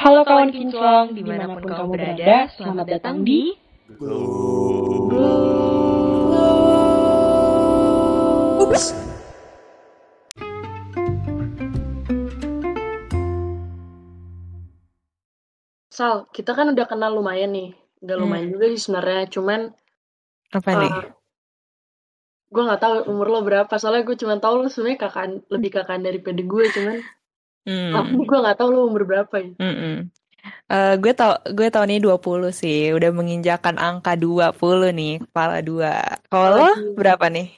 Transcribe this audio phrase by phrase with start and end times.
[0.00, 3.52] Halo kawan kinclong, di mana pun kamu berada, selamat datang di
[8.64, 8.84] Ups.
[15.90, 17.76] Sal, kita kan udah kenal lumayan nih.
[18.00, 18.54] Gak lumayan Hmm.
[18.56, 19.60] juga sih sebenarnya, cuman
[20.56, 20.92] Apa nih?
[22.50, 23.70] gue nggak tahu umur lo berapa.
[23.76, 26.96] Soalnya gue cuma tahu lo sebenarnya kakan lebih kakan daripada gue, cuman
[27.68, 27.92] Hmm.
[27.92, 29.52] tapi gue nggak tahu lo umur berapa ya.
[29.60, 30.08] Mm-mm.
[30.70, 34.56] Eh, gue tau gue tahun ini 20 sih, udah menginjakan angka 20
[34.96, 36.00] nih, kepala dua.
[36.32, 36.96] Kalau Lagi.
[36.96, 37.48] berapa nih?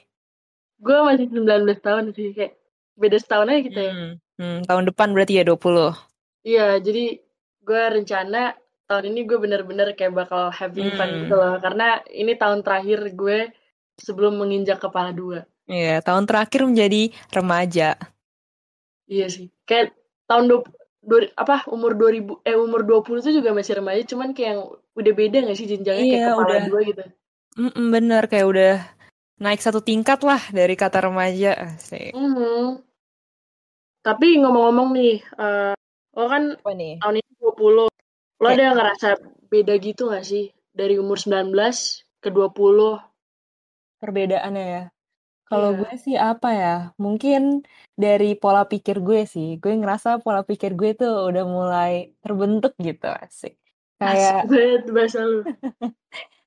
[0.83, 2.59] Gue masih 19 tahun sih, kayak
[2.99, 3.91] beda setahun aja kita ya.
[3.95, 4.13] Hmm.
[4.35, 5.95] Hmm, tahun depan berarti ya 20.
[6.43, 7.23] Iya, jadi
[7.63, 11.19] gue rencana tahun ini gue bener-bener kayak bakal having fun Hmm.
[11.23, 11.55] gitu loh.
[11.63, 13.47] Karena ini tahun terakhir gue
[13.95, 15.47] sebelum menginjak kepala dua.
[15.71, 17.95] Iya, tahun terakhir menjadi remaja.
[19.13, 19.45] Iya sih.
[19.69, 19.93] Kayak
[20.25, 20.57] tahun du,
[21.05, 24.61] du- apa umur 2000 eh umur 20 itu juga masih remaja, cuman kayak yang
[24.97, 26.63] udah beda gak sih jenjangnya kayak Iya, kepala udah.
[26.65, 27.03] dua gitu.
[27.53, 28.73] Mm-mm, bener, kayak udah
[29.37, 31.53] naik satu tingkat lah dari kata remaja.
[31.69, 32.17] Asik.
[32.17, 32.81] Mhm.
[34.01, 35.73] Tapi ngomong-ngomong nih, eh
[36.13, 36.97] lo kan Apa nih?
[36.99, 37.87] tahun ini 20.
[38.41, 38.55] Lo Ya.
[38.57, 39.09] ada ngerasa
[39.47, 41.53] beda gitu gak sih dari umur 19
[42.17, 42.97] ke 20?
[44.01, 44.83] Perbedaannya ya.
[45.53, 45.77] Kalau Iya.
[45.85, 46.73] gue sih apa ya?
[47.03, 47.41] Mungkin
[48.03, 49.47] dari pola pikir gue sih.
[49.61, 51.91] Gue ngerasa pola pikir gue tuh udah mulai
[52.25, 53.53] terbentuk gitu, asik.
[54.01, 55.39] Asik Kayak banget bahasa lu.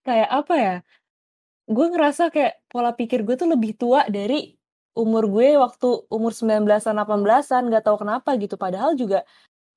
[0.07, 0.75] kayak apa ya?
[1.67, 4.35] Gue ngerasa kayak pola pikir gue tuh lebih tua dari
[4.97, 8.55] umur gue waktu umur 19-an 18-an, gak tahu kenapa gitu.
[8.65, 9.19] Padahal juga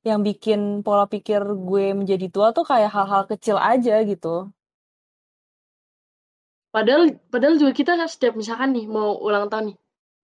[0.08, 4.28] yang bikin pola pikir gue menjadi tua tuh kayak hal-hal kecil aja gitu.
[6.70, 9.78] Padahal padahal juga kita kan setiap misalkan nih mau ulang tahun nih.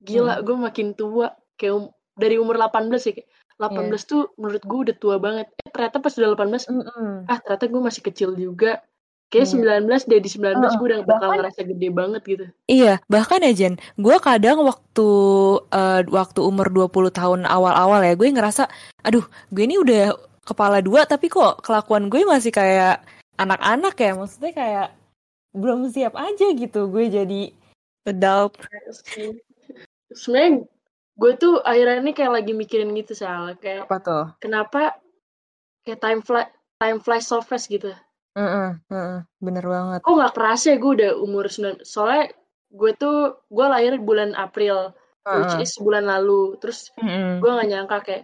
[0.06, 0.44] Gila, Hmm.
[0.46, 4.10] gue makin tua kayak um- dari umur 18 ya kayak 18 Iya.
[4.12, 5.48] tuh menurut gue udah tua banget.
[5.58, 7.26] Eh ternyata pas udah 18, Mm-mm.
[7.26, 8.84] ah ternyata gue masih kecil juga.
[9.26, 9.52] Kayak Iya.
[9.82, 10.78] 19 deh di 19 Heeh.
[10.78, 12.46] gue udah bakal Bahkan ngerasa gede banget gitu.
[12.70, 15.08] Iya, bahkan ya Jen, gue kadang waktu
[15.72, 18.70] eh, waktu umur 20 tahun awal-awal ya, gue ngerasa,
[19.02, 20.14] aduh, gue ini udah
[20.46, 23.02] kepala dua, tapi kok kelakuan gue masih kayak
[23.36, 24.88] anak-anak ya, maksudnya kayak
[25.56, 27.42] belum siap aja gitu, gue jadi
[28.06, 28.60] adult.
[30.12, 30.68] Sebenarnya
[31.16, 34.26] gue tuh akhirnya ini kayak lagi mikirin gitu soal kayak Apa tuh?
[34.44, 35.00] kenapa
[35.88, 36.44] kayak time fly
[36.78, 37.96] time flies so fast gitu.
[38.36, 40.00] Heeh, heeh, bener banget.
[40.04, 42.36] Kok nggak kerasa ya gue udah umur 9 soalnya
[42.76, 44.92] gue tuh gue lahir bulan April
[45.24, 45.64] which Heeh.
[45.64, 47.40] is bulan lalu terus Mm-mm.
[47.40, 48.24] gue nggak nyangka kayak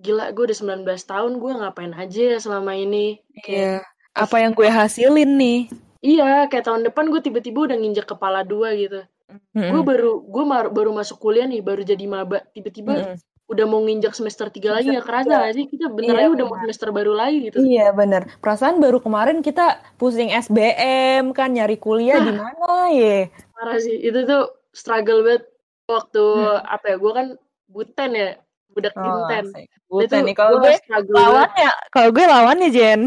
[0.00, 4.56] gila gue udah 19 tahun gue ngapain aja ya selama ini kayak Iya, apa yang
[4.56, 5.60] gue hasilin nih?
[6.00, 9.84] Iya kayak tahun depan gue tiba-tiba udah nginjek kepala dua gitu gue Mm-mm.
[9.84, 13.16] baru gue mar- baru masuk kuliah nih baru jadi maba tiba-tiba Mm-mm.
[13.46, 15.38] udah mau nginjek semester 3 lagi nggak kerasa tiga.
[15.42, 18.22] gak sih kita bentar Iya, aja udah mau semester baru lagi gitu Iya bener.
[18.38, 19.66] Perasaan baru kemarin kita
[19.96, 23.28] pusing SBM kan nyari kuliah di mana ya?
[23.52, 25.44] parah sih itu tuh struggle banget
[25.86, 26.60] waktu Hmm.
[26.62, 27.26] apa ya gue kan
[27.66, 28.28] buten ya
[28.70, 29.44] budak Oh, inten
[29.88, 33.00] Bukan nih kalau gue gue lawannya, kalau gue lawannya Jen.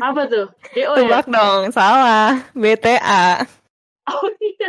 [0.00, 2.44] Apa tuh do ya Tebak dong, salah.
[2.52, 3.44] BTA.
[4.06, 4.68] oh iya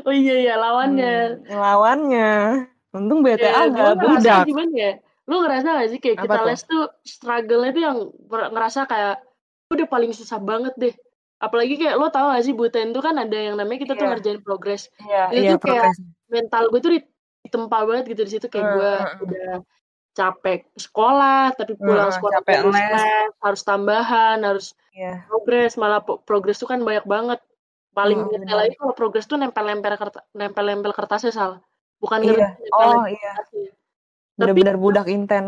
[0.00, 2.30] oh iya iya lawannya Hmm, lawannya.
[2.90, 4.44] Untung BTA Ya, ngerasa budak.
[4.44, 4.92] gimana ya?
[5.24, 6.46] Lu ngerasa gak sih kayak Apa kita tuh?
[6.46, 7.98] les tuh struggle-nya tuh yang
[8.48, 9.16] ngerasa kayak
[9.68, 10.94] udah paling susah banget deh.
[11.38, 14.10] Apalagi kayak lo tau gak sih Buten tuh kan ada yang namanya kita tuh Iya.
[14.10, 14.88] ngerjain progres.
[14.98, 15.98] Iya, Itu tuh kayak progres.
[16.26, 17.08] mental gue tuh di-
[17.40, 19.22] ditempa banget gitu di situ kayak Hmm, gue hmm.
[19.22, 19.52] udah
[20.18, 22.90] capek sekolah tapi pulang Hmm, sekolah capek harus les.
[22.90, 25.22] les, harus tambahan, harus Iya.
[25.30, 27.38] progres, malah progres tuh kan banyak banget.
[27.94, 28.66] Paling Hmm, benar.
[28.66, 31.60] lagi kalau progres tuh nempel-nempel kertas, nempel-nempel kertasnya salah.
[31.98, 32.34] Bukan Iya.
[32.34, 33.30] ngerjain nempel Oh iya.
[33.38, 33.70] kertasnya.
[34.38, 35.44] Tapi Bener-bener budak inten.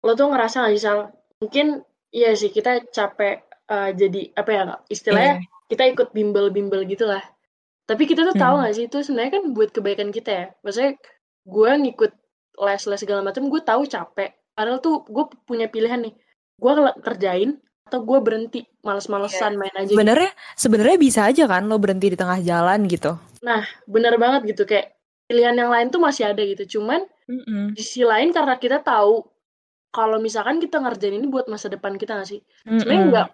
[0.00, 1.10] lo tuh ngerasa gak sih Sal?
[1.38, 5.48] Mungkin iya sih kita capek eh, jadi apa ya istilahnya Iya.
[5.66, 7.22] kita ikut bimbel-bimbel gitu lah.
[7.84, 8.64] Tapi kita tuh tahu Hmm.
[8.66, 10.46] gak sih itu sebenarnya kan buat kebaikan kita ya.
[10.60, 10.92] Maksudnya
[11.44, 12.12] gue ngikut
[12.54, 14.30] les-les segala macam gue tahu capek.
[14.54, 16.14] Padahal tuh gue punya pilihan nih.
[16.58, 16.72] Gue
[17.02, 18.80] kerjain atau gue berhenti Iya.
[18.80, 19.84] males-malesan main aja.
[19.88, 19.96] gitu.
[19.96, 23.16] Sebenarnya sebenarnya bisa aja kan lo berhenti di tengah jalan gitu.
[23.44, 24.96] Nah bener banget gitu kayak
[25.28, 26.78] pilihan yang lain tuh masih ada gitu.
[26.80, 27.72] Cuman Mm-mm.
[27.76, 29.24] di sisi lain karena kita tahu
[29.94, 32.40] kalau misalkan kita ngerjain ini buat masa depan kita gak sih?
[32.64, 33.08] Sebenarnya Mm-mm.
[33.12, 33.28] enggak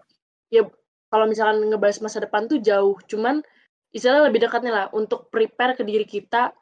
[0.50, 0.62] ya
[1.10, 3.42] kalau misalkan ngebahas masa depan tuh jauh cuman
[3.90, 6.54] istilahnya lebih dekatnya lah untuk prepare ke diri kita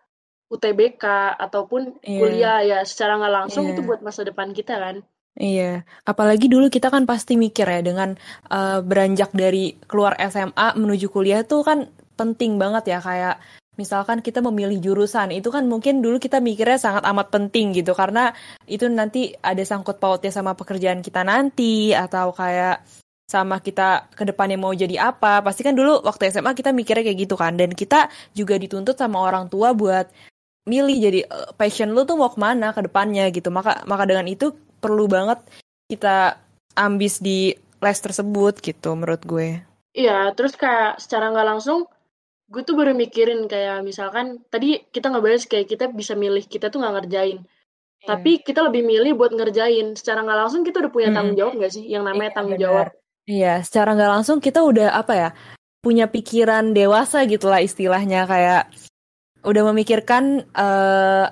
[0.48, 1.04] UTBK
[1.36, 2.20] ataupun Iya.
[2.20, 3.72] kuliah ya secara nggak langsung Iya.
[3.76, 4.96] itu buat masa depan kita kan?
[5.38, 8.18] Iya, apalagi dulu kita kan pasti mikir ya dengan
[8.50, 11.86] eh, beranjak dari keluar SMA menuju kuliah tuh kan
[12.18, 13.38] penting banget ya kayak
[13.78, 17.94] misalkan kita memilih jurusan itu kan mungkin dulu kita mikirnya sangat amat penting gitu.
[17.94, 18.34] Karena
[18.66, 22.82] itu nanti ada sangkut pautnya sama pekerjaan kita nanti atau kayak
[23.30, 25.46] sama kita ke depannya mau jadi apa.
[25.46, 27.54] Pasti kan dulu waktu SMA kita mikirnya kayak gitu kan.
[27.54, 30.10] Dan kita juga dituntut sama orang tua buat
[30.68, 33.48] milih jadi uh, passion lu tuh mau ke mana ke depannya gitu.
[33.48, 35.40] Maka maka dengan itu perlu banget
[35.88, 36.36] kita
[36.76, 39.64] ambis di les tersebut gitu menurut gue.
[39.96, 41.88] Iya terus kayak secara nggak langsung
[42.48, 46.84] gue tuh baru mikirin kayak misalkan tadi kita ngebahas kayak kita bisa milih kita tuh
[46.84, 47.40] nggak ngerjain.
[47.98, 48.14] Yeah.
[48.14, 49.98] tapi kita lebih milih buat ngerjain.
[49.98, 51.84] Secara nggak langsung kita udah punya tanggung jawab nggak sih?
[51.90, 52.66] Yang namanya yeah, tanggung benar.
[52.70, 52.88] jawab.
[53.28, 55.30] Iya, secara nggak langsung kita udah apa ya
[55.82, 58.24] punya pikiran dewasa gitulah istilahnya.
[58.30, 58.70] Kayak
[59.48, 61.26] udah memikirkan uh,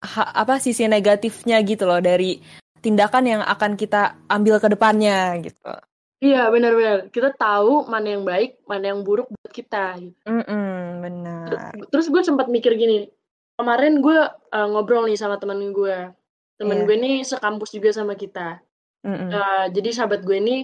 [0.00, 2.40] ha, apa sisi negatifnya gitu loh dari
[2.80, 5.72] tindakan yang akan kita ambil ke depannya gitu.
[6.18, 10.00] Iya benar-benar kita tahu mana yang baik mana yang buruk buat kita.
[10.02, 10.18] Gitu.
[10.26, 10.74] Mm -mm,
[11.04, 11.48] benar.
[11.94, 13.06] Terus gue sempat mikir gini
[13.54, 16.10] kemarin gue uh, ngobrol nih sama temen gue
[16.58, 16.86] temen yeah.
[16.86, 18.58] gue ini sekampus juga sama kita.
[19.06, 19.28] Mm -mm.
[19.30, 20.56] Uh, jadi sahabat gue ini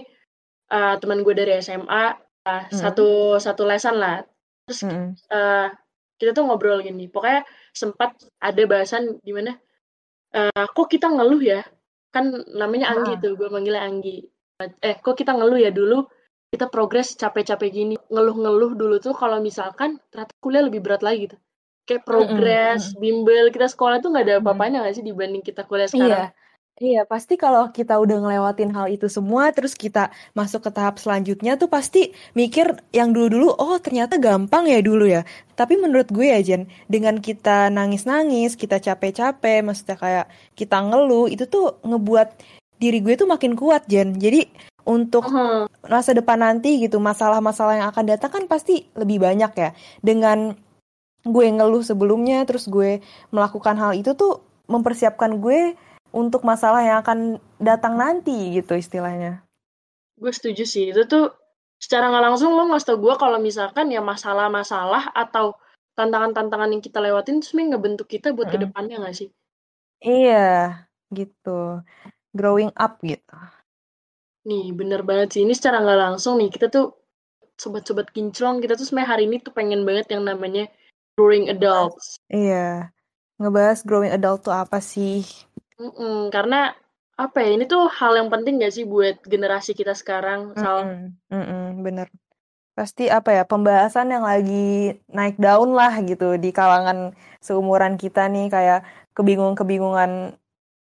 [0.71, 2.05] uh, teman gue dari SMA
[2.45, 2.75] uh, mm.
[2.75, 4.23] satu satu lesan lah
[4.65, 5.07] terus mm.
[5.29, 5.67] uh,
[6.15, 7.43] kita tuh ngobrol gini pokoknya
[7.75, 9.55] sempat ada bahasan di mana
[10.35, 11.61] uh, kok kita ngeluh ya?
[12.11, 13.19] Kan namanya Anggi ah.
[13.19, 14.23] tuh gue manggilnya Anggi.
[14.79, 15.71] Eh kok kita ngeluh ya?
[15.75, 16.07] Dulu
[16.55, 21.37] kita progres capek-capek gini ngeluh-ngeluh dulu tuh kalau misalkan ternyata kuliah lebih berat lagi gitu.
[21.85, 23.01] Kayak progres mm -hmm.
[23.03, 26.31] bimbel kita sekolah tuh nggak ada apa-apanya nggak sih dibanding kita kuliah sekarang?
[26.31, 26.44] Iya
[26.75, 31.55] Iya, pasti kalau kita udah ngelewatin hal itu semua, terus kita masuk ke tahap selanjutnya
[31.55, 35.23] tuh pasti mikir yang dulu-dulu, oh ternyata gampang ya dulu ya.
[35.55, 41.47] Tapi menurut gue ya Jen, dengan kita nangis-nangis, kita capek-capek, maksudnya kayak kita ngeluh, itu
[41.47, 42.43] tuh ngebuat
[42.75, 44.19] diri gue tuh makin kuat Jen.
[44.19, 44.43] Jadi
[44.83, 45.31] untuk
[45.87, 49.71] masa depan nanti gitu, masalah-masalah yang akan datang kan pasti lebih banyak ya.
[50.03, 50.51] Dengan
[51.23, 52.99] gue ngeluh sebelumnya, terus gue
[53.31, 55.79] melakukan hal itu tuh mempersiapkan gue
[56.15, 59.43] untuk masalah yang akan datang nanti gitu istilahnya.
[60.15, 60.95] Gue setuju sih.
[60.95, 61.35] Itu tuh
[61.75, 65.59] secara nggak langsung lo ngasih tau gue kalau misalkan ya masalah-masalah atau
[65.99, 68.53] tantangan-tantangan yang kita lewatin itu sebenarnya ngebentuk kita buat mm.
[68.55, 69.29] ke depannya nggak sih?
[69.99, 71.83] Iya, gitu.
[72.31, 73.35] Growing up gitu.
[74.47, 75.41] Nih, bener banget sih.
[75.43, 76.95] Ini secara nggak langsung nih, kita tuh
[77.59, 80.67] sobat-sobat kinclong, kita tuh sebenarnya hari ini tuh pengen banget yang namanya
[81.15, 82.19] growing adults.
[82.31, 82.91] Iya.
[83.39, 85.23] Ngebahas growing adult tuh apa sih?
[85.75, 86.71] Mm-mm, karena
[87.15, 90.83] apa ya, ini tuh hal yang penting gak sih buat generasi kita sekarang, Sal?
[90.83, 92.07] Mm-mm, mm-mm, bener.
[92.75, 98.51] Pasti apa ya, pembahasan yang lagi naik daun lah gitu di kalangan seumuran kita nih
[98.51, 98.79] kayak
[99.15, 100.35] kebingungan-kebingungan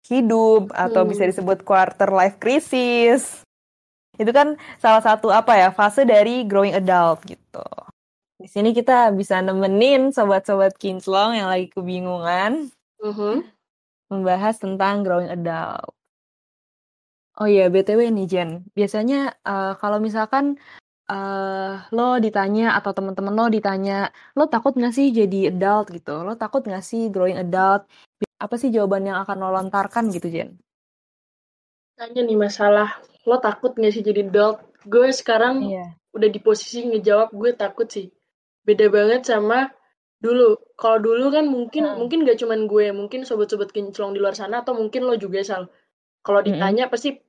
[0.04, 1.10] hidup atau hmm.
[1.14, 3.46] bisa disebut quarter life crisis.
[4.18, 7.62] Itu kan salah satu apa ya, fase dari growing adult gitu.
[8.42, 12.74] Di sini kita bisa nemenin sobat-sobat kinclong yang lagi kebingungan.
[12.98, 13.53] Mm-hmm
[14.12, 15.94] membahas tentang growing adult.
[17.34, 20.54] Oh iya, BTW nih Jen, biasanya uh, kalau misalkan
[21.10, 26.22] uh, lo ditanya atau teman-teman lo ditanya, lo takut nggak sih jadi adult gitu?
[26.22, 27.90] Lo takut nggak sih growing adult?
[28.38, 30.54] Apa sih jawaban yang akan lo lontarkan gitu Jen?
[31.98, 34.62] Tanya nih masalah, lo takut nggak sih jadi adult?
[34.86, 35.90] Gue sekarang iya.
[36.14, 38.14] udah di posisi ngejawab gue takut sih.
[38.62, 39.74] Beda banget sama
[40.24, 42.00] dulu kalau dulu kan mungkin hmm.
[42.00, 45.68] mungkin gak cuman gue mungkin sobat-sobat kinclong di luar sana atau mungkin lo juga sal
[46.24, 46.92] kalau ditanya hmm.
[46.92, 47.20] pasti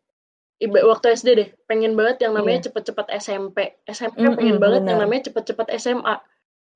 [0.63, 2.65] iba waktu SD deh pengen banget yang namanya yeah.
[2.71, 3.57] cepet-cepet SMP
[3.91, 4.91] SMP mm -hmm, pengen banget bener.
[4.95, 6.15] yang namanya cepet-cepet SMA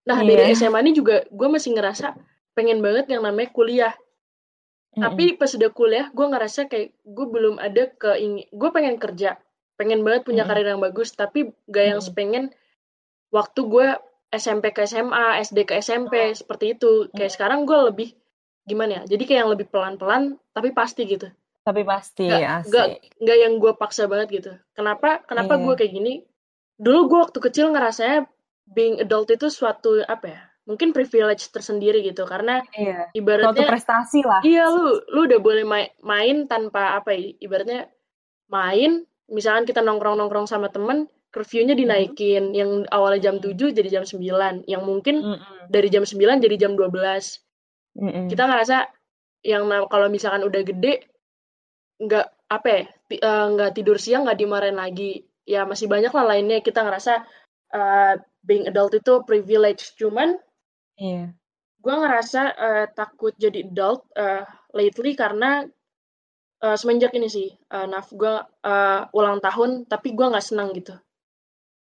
[0.04, 0.28] nah yeah.
[0.28, 2.20] dari SMA ini juga gue masih ngerasa
[2.52, 5.02] pengen banget yang namanya kuliah mm -hmm.
[5.08, 8.20] tapi pas udah kuliah gue ngerasa kayak gue belum ada ke
[8.52, 9.40] gue pengen kerja
[9.80, 10.60] pengen banget punya mm -hmm.
[10.60, 12.08] karir yang bagus tapi gak yang mm -hmm.
[12.12, 12.46] sepengen
[13.32, 13.88] waktu gue
[14.30, 16.38] SMP ke SMA, SD ke SMP, oh.
[16.38, 17.10] seperti itu.
[17.14, 17.36] Kayak hmm.
[17.36, 18.10] sekarang gue lebih
[18.70, 19.18] gimana ya?
[19.18, 21.28] Jadi kayak yang lebih pelan-pelan tapi pasti gitu.
[21.66, 22.88] Tapi pasti gak, Gak,
[23.20, 24.52] gak yang gue paksa banget gitu.
[24.78, 25.26] Kenapa?
[25.26, 25.64] Kenapa yeah.
[25.66, 26.14] gue kayak gini?
[26.80, 28.30] Dulu gue waktu kecil ngerasanya
[28.70, 30.42] being adult itu suatu apa ya?
[30.70, 33.10] Mungkin privilege tersendiri gitu karena iya.
[33.18, 34.42] ibaratnya suatu prestasi lah.
[34.46, 37.34] Iya lu lu udah boleh main, main tanpa apa ya?
[37.42, 37.90] Ibaratnya
[38.54, 42.56] main misalkan kita nongkrong-nongkrong sama temen curfew-nya dinaikin mm.
[42.58, 45.58] yang awalnya jam 7 jadi jam 9 yang mungkin mm -mm.
[45.70, 48.26] dari jam 9 jadi jam 12 mm -mm.
[48.30, 48.78] kita ngerasa
[49.46, 51.08] yang kalau misalkan udah gede
[52.00, 52.82] nggak apa ya
[53.24, 57.24] uh, nggak tidur siang nggak dimarahin lagi ya masih banyak lah lainnya kita ngerasa
[57.76, 60.40] uh, being adult itu privilege cuman
[60.96, 61.32] yeah.
[61.80, 65.68] gue ngerasa uh, takut jadi adult uh, lately karena
[66.64, 70.96] uh, semenjak ini sih uh, naf gue uh, ulang tahun tapi gue nggak senang gitu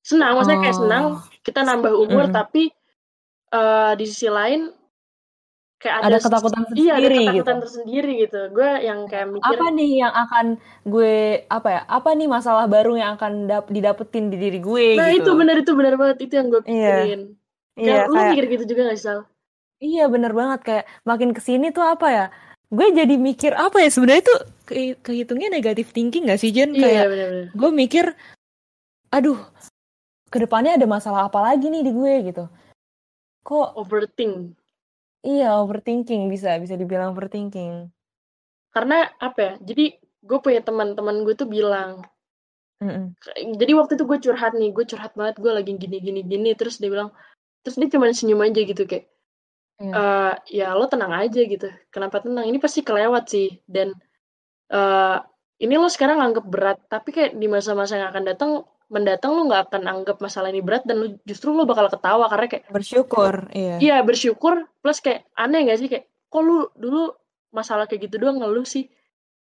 [0.01, 1.21] senang maksudnya kayak senang oh.
[1.45, 2.33] kita nambah umur mm.
[2.33, 2.73] tapi
[3.53, 4.73] uh, di sisi lain
[5.81, 7.63] kayak ada, ada ketakutan sendiri iya ada ketakutan gitu.
[7.65, 10.45] tersendiri gitu gue yang kayak mikir apa nih yang akan
[10.85, 11.15] gue
[11.49, 15.25] apa ya apa nih masalah baru yang akan dap didapetin di diri gue nah gitu.
[15.25, 16.69] itu benar itu benar banget itu yang gue iya.
[16.69, 17.21] pikirin
[17.81, 19.19] iya, iya lu kayak, mikir gitu juga gak sih Sal?
[19.81, 22.25] iya benar banget kayak makin ke sini tuh apa ya
[22.71, 24.39] gue jadi mikir apa ya sebenarnya tuh
[24.69, 27.45] ke kehitungnya negatif thinking gak sih Jen iya, kayak bener -bener.
[27.57, 28.05] gue mikir
[29.11, 29.41] aduh
[30.31, 32.43] ke depannya ada masalah apa lagi nih di gue gitu
[33.43, 34.55] kok overthink
[35.21, 37.93] Iya, overthinking bisa bisa dibilang overthinking.
[38.73, 39.53] Karena apa ya?
[39.61, 42.01] Jadi gue punya teman-teman gue tuh bilang,
[42.81, 43.13] mm
[43.61, 46.81] jadi waktu itu gue curhat nih, gue curhat banget, gue lagi gini gini gini, terus
[46.81, 47.13] dia bilang,
[47.61, 49.05] terus dia cuma senyum aja gitu kayak,
[49.77, 49.93] yeah.
[49.93, 51.69] uh, ya lo tenang aja gitu.
[51.93, 52.49] Kenapa tenang?
[52.49, 53.61] Ini pasti kelewat sih.
[53.69, 53.93] Dan
[54.73, 55.21] uh,
[55.61, 58.51] ini lo sekarang anggap berat, tapi kayak di masa-masa yang akan datang
[58.91, 62.47] mendatang lu nggak akan anggap masalah ini berat dan lu justru lu bakal ketawa karena
[62.51, 63.79] kayak bersyukur iya.
[63.79, 65.87] Iya bersyukur plus kayak aneh gak sih?
[65.87, 67.15] Kayak kok lu dulu
[67.55, 68.91] masalah kayak gitu doang ngeluh sih?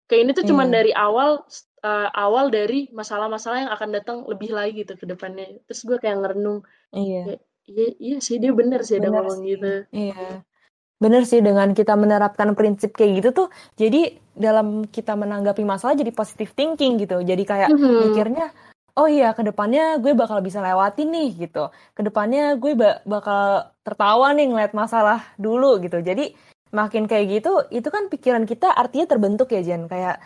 [0.07, 0.49] Kayak ini tuh iya.
[0.55, 1.43] cuman dari awal
[1.83, 5.59] uh, awal dari masalah-masalah yang akan datang lebih lagi gitu ke depannya.
[5.67, 6.63] Terus gue kayak ngerenung
[6.95, 7.35] iya.
[7.35, 9.83] kayak, iya iya sih dia bener sih ada ngomong gitu.
[9.91, 10.47] iya.
[10.95, 16.15] Bener sih dengan kita menerapkan prinsip kayak gitu tuh jadi dalam kita menanggapi masalah jadi
[16.15, 17.19] positive thinking gitu.
[17.19, 17.99] Jadi kayak mm -hmm.
[18.07, 18.47] mikirnya
[18.95, 21.69] oh iya ke depannya gue bakal bisa lewatin nih gitu.
[21.91, 25.99] Ke depannya gue ba bakal tertawa nih ngeliat masalah dulu gitu.
[25.99, 26.31] Jadi
[26.71, 29.91] makin kayak gitu itu kan pikiran kita artinya terbentuk ya Jen.
[29.91, 30.23] Kayak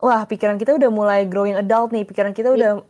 [0.00, 2.80] wah pikiran kita udah mulai growing adult nih pikiran kita udah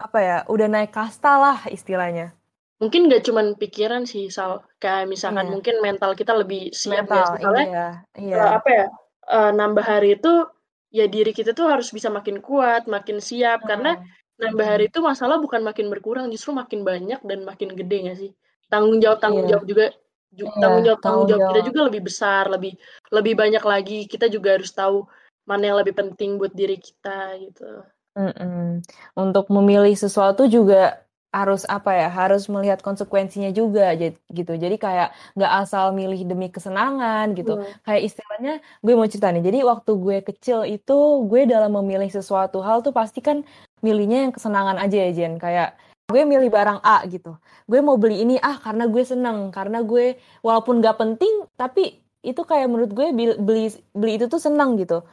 [0.00, 2.32] apa ya udah naik kasta lah istilahnya.
[2.80, 4.64] Mungkin gak cuman pikiran sih Sal.
[4.80, 5.52] Kayak misalkan iya.
[5.52, 7.86] mungkin mental kita lebih siap mental, ya misalnya iya,
[8.16, 8.36] iya.
[8.40, 8.86] Uh, apa ya
[9.28, 10.48] uh, nambah hari itu
[10.88, 13.60] ya diri kita tuh harus bisa makin kuat makin siap.
[13.60, 13.68] Hmm.
[13.68, 13.92] karena
[14.40, 18.30] nambah hari itu masalah bukan makin berkurang justru makin banyak dan makin gede gak sih?
[18.72, 19.52] Tanggung jawab tanggung yeah.
[19.56, 19.86] jawab juga
[20.30, 22.72] ju yeah, tanggung jawab tanggung jawab kita juga lebih besar lebih
[23.12, 23.98] lebih banyak lagi.
[24.08, 25.04] Kita juga harus tahu
[25.44, 27.84] mana yang lebih penting buat diri kita gitu.
[28.18, 28.66] Mm -mm.
[29.14, 30.98] untuk memilih sesuatu juga
[31.30, 34.52] harus apa ya harus melihat konsekuensinya juga gitu.
[34.58, 37.54] Jadi kayak nggak asal milih demi kesenangan gitu.
[37.54, 37.70] Hmm.
[37.86, 39.42] kayak istilahnya gue mau cerita nih.
[39.46, 40.98] Jadi waktu gue kecil itu
[41.30, 43.46] gue dalam memilih sesuatu hal tuh pasti kan
[43.80, 45.76] milihnya yang kesenangan aja ya Jen kayak
[46.10, 47.38] gue milih barang A gitu
[47.70, 52.42] gue mau beli ini ah karena gue seneng karena gue walaupun nggak penting tapi itu
[52.44, 53.06] kayak menurut gue
[53.40, 55.06] beli beli itu tuh seneng gitu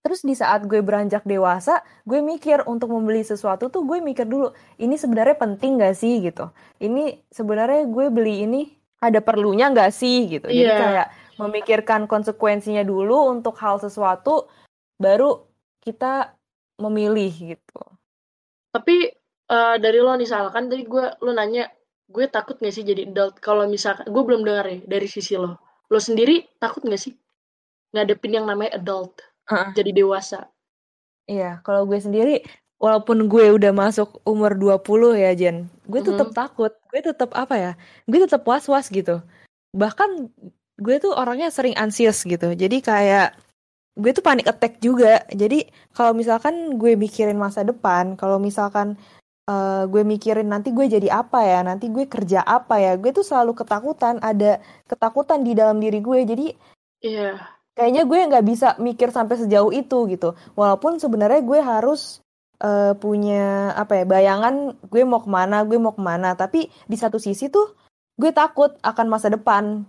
[0.00, 4.48] Terus di saat gue beranjak dewasa, gue mikir untuk membeli sesuatu tuh gue mikir dulu,
[4.80, 6.48] ini sebenarnya penting gak sih gitu.
[6.80, 8.60] Ini sebenarnya gue beli ini
[8.96, 10.48] ada perlunya gak sih gitu.
[10.48, 10.56] Yeah.
[10.56, 10.80] Jadi iya.
[10.80, 14.48] kayak memikirkan konsekuensinya dulu untuk hal sesuatu,
[14.96, 15.44] baru
[15.84, 16.32] kita
[16.80, 17.82] memilih gitu.
[18.72, 19.12] Tapi
[19.52, 21.68] uh, dari lo misalkan tadi gue lo nanya,
[22.08, 25.60] gue takut gak sih jadi adult kalau misalkan gue belum dengar ya dari sisi lo.
[25.92, 27.12] Lo sendiri takut gak sih
[27.92, 29.20] ngadepin yang namanya adult?
[29.50, 29.70] uh-uh.
[29.74, 30.46] jadi dewasa.
[31.26, 32.42] Iya, kalau gue sendiri
[32.80, 36.40] walaupun gue udah masuk umur 20 ya Jen, gue tetap mm -hmm.
[36.40, 37.72] takut, gue tetap apa ya?
[38.08, 39.20] Gue tetap was-was gitu.
[39.76, 40.32] Bahkan
[40.80, 42.56] gue tuh orangnya sering anxious gitu.
[42.56, 43.36] Jadi kayak
[44.00, 45.22] gue tuh panik attack juga.
[45.30, 48.96] Jadi kalau misalkan gue mikirin masa depan, kalau misalkan
[49.46, 53.22] uh, gue mikirin nanti gue jadi apa ya, nanti gue kerja apa ya, gue tuh
[53.22, 56.20] selalu ketakutan, ada ketakutan di dalam diri gue.
[56.24, 56.46] Jadi
[57.00, 57.32] Iya.
[57.36, 62.20] Yeah kayaknya gue nggak bisa mikir sampai sejauh itu gitu walaupun sebenarnya gue harus
[62.60, 66.96] uh, punya apa ya bayangan gue mau ke mana gue mau ke mana tapi di
[67.00, 67.72] satu sisi tuh
[68.20, 69.88] gue takut akan masa depan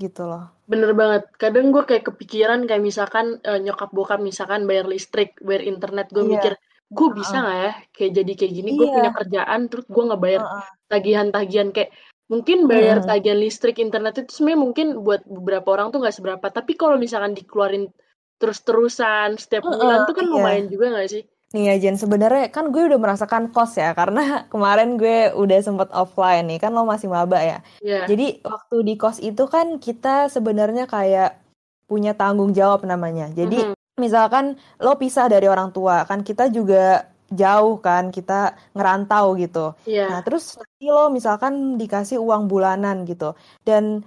[0.00, 4.88] gitu loh bener banget kadang gue kayak kepikiran kayak misalkan uh, nyokap bokap misalkan bayar
[4.88, 6.32] listrik bayar internet gue yeah.
[6.40, 6.52] mikir
[6.90, 8.78] gue bisa nggak ya kayak jadi kayak gini yeah.
[8.80, 10.64] gue punya kerjaan terus gue nggak bayar uh -uh.
[10.88, 11.92] tagihan-tagihan kayak
[12.30, 13.10] Mungkin bayar hmm.
[13.10, 17.34] tagihan listrik, internet itu sebenarnya mungkin buat beberapa orang tuh nggak seberapa, tapi kalau misalkan
[17.34, 17.90] dikeluarin
[18.38, 20.32] terus-terusan setiap uh, bulan tuh kan iya.
[20.38, 21.26] lumayan juga nggak sih?
[21.50, 26.46] Iya Jen, sebenarnya kan gue udah merasakan kos ya karena kemarin gue udah sempet offline
[26.46, 27.58] nih kan lo masih maba ya.
[27.82, 28.06] Yeah.
[28.06, 31.42] Jadi waktu di kos itu kan kita sebenarnya kayak
[31.90, 33.34] punya tanggung jawab namanya.
[33.34, 33.98] Jadi mm -hmm.
[33.98, 39.74] misalkan lo pisah dari orang tua kan kita juga jauh kan kita ngerantau gitu.
[39.90, 40.06] Yeah.
[40.06, 43.34] Nah terus nanti lo misalkan dikasih uang bulanan gitu
[43.66, 44.06] dan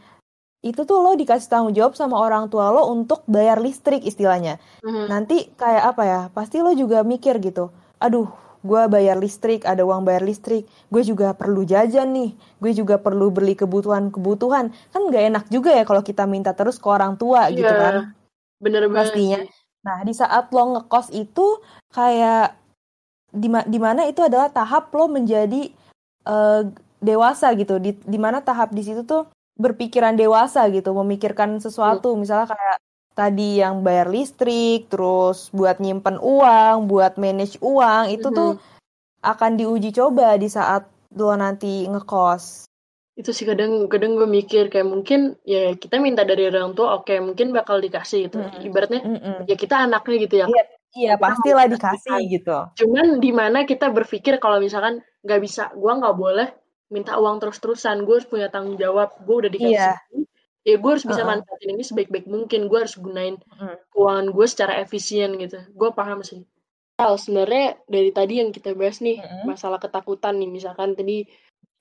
[0.64, 4.64] itu tuh lo dikasih tanggung jawab sama orang tua lo untuk bayar listrik istilahnya.
[4.80, 5.06] Mm-hmm.
[5.12, 6.22] Nanti kayak apa ya?
[6.32, 7.68] Pasti lo juga mikir gitu.
[8.00, 8.32] Aduh,
[8.64, 10.64] gue bayar listrik, ada uang bayar listrik.
[10.88, 12.32] Gue juga perlu jajan nih.
[12.64, 14.72] Gue juga perlu beli kebutuhan-kebutuhan.
[14.72, 17.60] Kan gak enak juga ya kalau kita minta terus ke orang tua yeah.
[17.60, 17.96] gitu kan?
[18.64, 19.12] Bener banget.
[19.12, 19.40] Pastinya.
[19.84, 21.60] Nah di saat lo ngekos itu
[21.92, 22.56] kayak
[23.36, 25.68] di di mana itu adalah tahap lo menjadi
[26.24, 26.64] uh,
[27.04, 32.20] dewasa gitu di di mana tahap di situ tuh berpikiran dewasa gitu memikirkan sesuatu hmm.
[32.26, 32.78] misalnya kayak
[33.14, 38.38] tadi yang bayar listrik terus buat nyimpen uang buat manage uang itu hmm.
[38.38, 38.52] tuh
[39.24, 42.66] akan diuji coba di saat lo nanti ngekos
[43.14, 47.06] itu sih kadang kadang gue mikir kayak mungkin ya kita minta dari orang tua oke
[47.06, 48.66] okay, mungkin bakal dikasih gitu mm.
[48.66, 50.64] ibaratnya mm ya kita anaknya gitu ya iya,
[50.98, 56.18] iya pastilah dikasih gitu cuman di mana kita berpikir kalau misalkan nggak bisa gue nggak
[56.18, 56.50] boleh
[56.92, 59.98] minta uang terus-terusan gue harus punya tanggung jawab gue udah dikasih yeah.
[60.14, 60.26] ini
[60.64, 61.32] ya gue harus bisa uh -huh.
[61.44, 63.76] manfaatin ini sebaik-baik mungkin gue harus gunain uh.
[63.92, 66.44] keuangan gue secara efisien gitu gue paham sih
[66.94, 69.44] Hal sebenarnya dari tadi yang kita bahas nih uh -huh.
[69.54, 71.28] masalah ketakutan nih misalkan tadi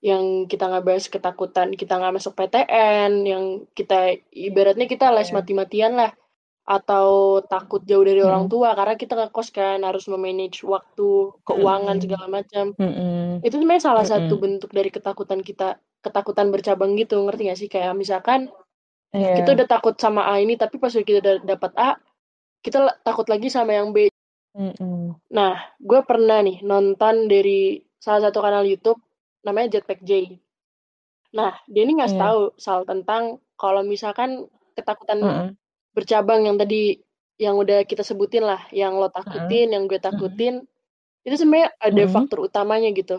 [0.03, 5.37] yang kita nggak bahas ketakutan kita nggak masuk PTN yang kita ibaratnya kita les yeah.
[5.39, 6.11] mati-matian lah
[6.63, 8.29] atau takut jauh dari hmm.
[8.31, 12.03] orang tua karena kita nggak kos kan harus memanage waktu keuangan hmm.
[12.07, 13.43] segala macam hmm.
[13.43, 14.13] itu sebenarnya salah hmm.
[14.15, 18.47] satu bentuk dari ketakutan kita ketakutan bercabang gitu ngerti gak sih kayak misalkan
[19.11, 19.43] yeah.
[19.43, 21.99] kita udah takut sama A ini tapi pas kita udah dapat A
[22.63, 24.07] kita takut lagi sama yang B
[24.55, 25.19] hmm.
[25.35, 29.03] nah gue pernah nih nonton dari salah satu kanal YouTube
[29.47, 30.39] namanya Jetpack J.
[31.35, 32.25] Nah, dia ini ngasih yeah.
[32.27, 35.49] tahu soal tentang kalau misalkan ketakutan mm -hmm.
[35.93, 37.01] Bercabang yang tadi
[37.41, 39.75] yang udah kita sebutin lah, yang lo takutin, -hmm.
[39.75, 41.27] yang gue takutin, -hmm.
[41.27, 42.13] itu sebenarnya ada -hmm.
[42.13, 43.19] faktor utamanya gitu.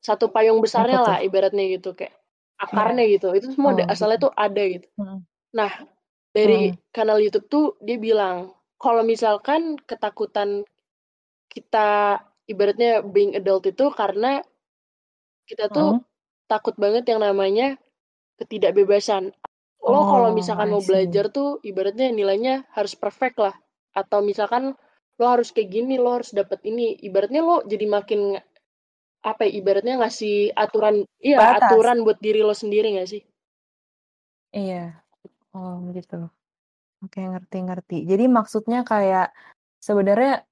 [0.00, 2.16] Satu payung besarnya lah ibaratnya gitu kayak
[2.56, 3.14] akarnya yeah.
[3.16, 3.28] gitu.
[3.36, 4.26] Itu semua asalnya gitu.
[4.28, 4.88] tuh ada gitu.
[4.96, 5.18] -hmm.
[5.50, 5.72] Nah,
[6.30, 6.94] dari mm.
[6.94, 10.64] kanal YouTube tuh dia bilang kalau misalkan ketakutan
[11.50, 12.18] kita
[12.48, 14.40] ibaratnya being adult itu karena
[15.44, 16.02] kita tuh hmm.
[16.46, 17.76] takut banget yang namanya
[18.38, 19.34] ketidakbebasan.
[19.90, 23.54] Lo oh, kalau misalkan mau belajar tuh ibaratnya nilainya harus perfect lah.
[23.90, 24.78] Atau misalkan
[25.20, 26.94] lo harus kayak gini, lo harus dapat ini.
[27.02, 28.38] Ibaratnya lo jadi makin
[29.20, 31.68] apa ya, ibaratnya ngasih aturan iya Batas.
[31.68, 33.22] aturan buat diri lo sendiri gak sih?
[34.54, 34.96] Iya.
[35.52, 36.30] Oh, gitu.
[37.04, 38.06] Oke, ngerti-ngerti.
[38.06, 39.34] Jadi maksudnya kayak
[39.80, 40.44] sebenarnya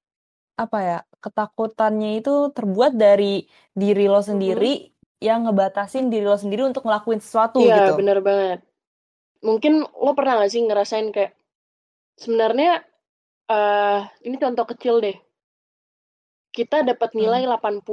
[0.59, 5.23] apa ya ketakutannya itu terbuat dari diri lo sendiri mm-hmm.
[5.23, 7.95] yang ngebatasin diri lo sendiri untuk ngelakuin sesuatu iya, gitu.
[7.95, 8.59] Iya bener banget.
[9.39, 11.35] Mungkin lo pernah gak sih ngerasain kayak
[12.19, 12.83] sebenarnya
[13.47, 15.17] uh, ini contoh kecil deh.
[16.51, 17.55] Kita dapat nilai hmm.
[17.57, 17.85] 80.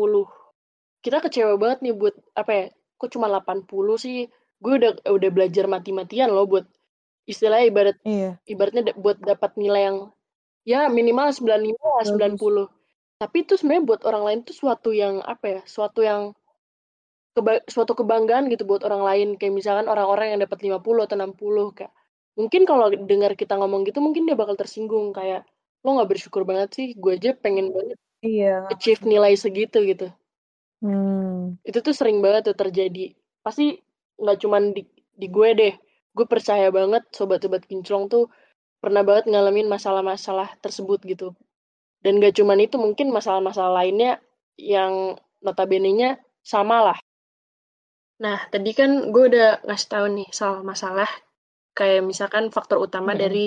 [1.04, 2.66] Kita kecewa banget nih buat apa ya?
[2.98, 3.68] Kok cuma 80
[4.00, 4.26] sih?
[4.58, 6.66] Gue udah udah belajar mati-matian loh buat
[7.26, 8.38] istilahnya ibarat iya.
[8.46, 9.98] ibaratnya buat dapat nilai yang
[10.66, 12.04] Ya minimal 95 lah,
[12.34, 13.22] 90.
[13.22, 16.34] Tapi itu sebenarnya buat orang lain tuh suatu yang apa ya, suatu yang
[17.36, 19.28] keba suatu kebanggaan gitu buat orang lain.
[19.36, 21.92] Kayak misalkan orang-orang yang dapat 50 atau 60 kayak
[22.36, 25.44] mungkin kalau dengar kita ngomong gitu mungkin dia bakal tersinggung kayak
[25.84, 28.66] lo nggak bersyukur banget sih, gue aja pengen banget iya.
[28.72, 30.10] achieve nilai segitu gitu.
[30.82, 31.56] Hmm.
[31.62, 33.14] Itu tuh sering banget tuh terjadi.
[33.44, 33.78] Pasti
[34.18, 34.82] nggak cuman di,
[35.14, 35.74] di gue deh.
[36.16, 38.32] Gue percaya banget sobat-sobat kinclong tuh
[38.80, 41.32] pernah banget ngalamin masalah-masalah tersebut gitu.
[42.04, 44.22] Dan gak cuman itu, mungkin masalah-masalah lainnya
[44.54, 46.98] yang notabene-nya sama lah.
[48.22, 51.08] Nah, tadi kan gue udah ngasih tahu nih soal masalah
[51.76, 53.20] kayak misalkan faktor utama hmm.
[53.20, 53.46] dari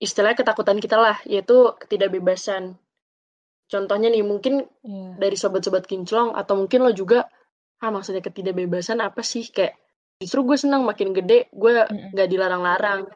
[0.00, 2.74] istilah ketakutan kita lah, yaitu ketidakbebasan.
[3.70, 5.14] Contohnya nih, mungkin yeah.
[5.14, 7.30] dari sobat-sobat kinclong atau mungkin lo juga,
[7.78, 9.46] ah maksudnya ketidakbebasan apa sih?
[9.52, 9.78] Kayak
[10.18, 13.06] justru gue senang makin gede, gue mm gak dilarang-larang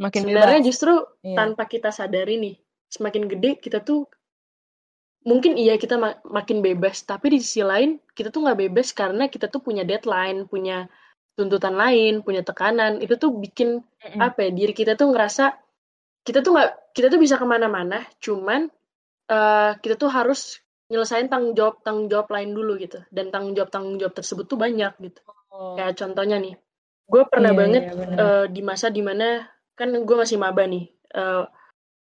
[0.00, 1.36] makin sebenarnya justru iya.
[1.36, 2.56] tanpa kita sadari nih
[2.88, 4.08] semakin gede kita tuh
[5.20, 9.28] mungkin iya kita mak makin bebas tapi di sisi lain kita tuh nggak bebas karena
[9.28, 10.88] kita tuh punya deadline punya
[11.36, 14.20] tuntutan lain punya tekanan itu tuh bikin mm -mm.
[14.20, 15.52] apa ya diri kita tuh ngerasa
[16.24, 18.72] kita tuh nggak kita tuh bisa ke mana-mana cuman
[19.28, 23.70] uh, kita tuh harus nyelesain tanggung jawab tanggung jawab lain dulu gitu dan tanggung jawab
[23.70, 25.20] tanggung jawab tersebut tuh banyak gitu
[25.52, 25.78] oh.
[25.78, 26.54] kayak contohnya nih
[27.10, 29.44] gue pernah iya, banget iya, uh, di masa di mana
[29.78, 31.44] kan gue masih maba nih uh,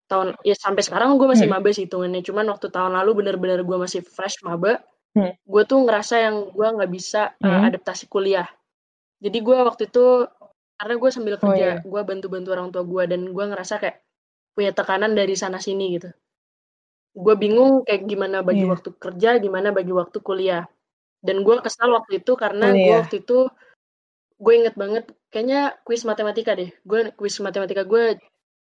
[0.07, 1.55] tahun ya sampai sekarang gue masih hmm.
[1.57, 4.83] maba sih hitungannya cuman waktu tahun lalu bener-bener gue masih fresh maba
[5.15, 5.39] hmm.
[5.39, 7.63] gue tuh ngerasa yang gue nggak bisa uh, hmm.
[7.73, 8.47] adaptasi kuliah
[9.23, 10.27] jadi gue waktu itu
[10.75, 11.81] karena gue sambil oh, kerja oh, iya.
[11.81, 13.97] gue bantu-bantu orang tua gue dan gue ngerasa kayak
[14.53, 16.09] punya tekanan dari sana sini gitu
[17.13, 18.73] gue bingung kayak gimana bagi yeah.
[18.73, 20.65] waktu kerja gimana bagi waktu kuliah
[21.23, 22.83] dan gue kesal waktu itu karena oh, iya.
[22.83, 23.39] gue waktu itu
[24.43, 28.17] gue inget banget kayaknya kuis matematika deh gue kuis matematika gue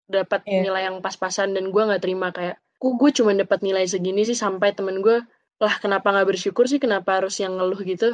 [0.07, 0.63] dapat yeah.
[0.63, 4.37] nilai yang pas-pasan dan gue nggak terima kayak kok gue cuma dapat nilai segini sih
[4.37, 5.21] sampai temen gue
[5.57, 6.77] lah kenapa nggak bersyukur sih?
[6.77, 8.13] Kenapa harus yang ngeluh gitu?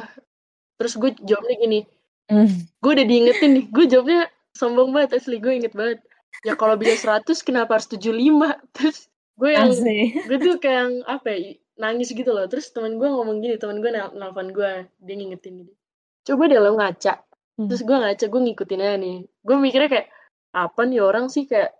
[0.80, 1.80] Terus gue jawabnya gini
[2.32, 2.80] mm.
[2.80, 4.20] gue udah diingetin nih gue jawabnya
[4.56, 6.00] sombong banget asli gue inget banget.
[6.42, 8.10] Ya kalau bisa 100 kenapa harus 75
[8.76, 10.14] terus gue yang Asli.
[10.30, 11.38] gue tuh kayak yang apa ya
[11.78, 12.48] nangis gitu loh.
[12.50, 15.74] Terus teman gue ngomong gini teman gue nel nelfon gue dia ngingetin gini
[16.24, 17.14] coba deh lo ngaca.
[17.54, 17.70] Hmm.
[17.70, 19.16] terus gue ngaca gue ngikutin aja nih.
[19.46, 20.08] Gue mikirnya kayak
[20.56, 21.46] apa nih orang sih?
[21.46, 21.76] Kayak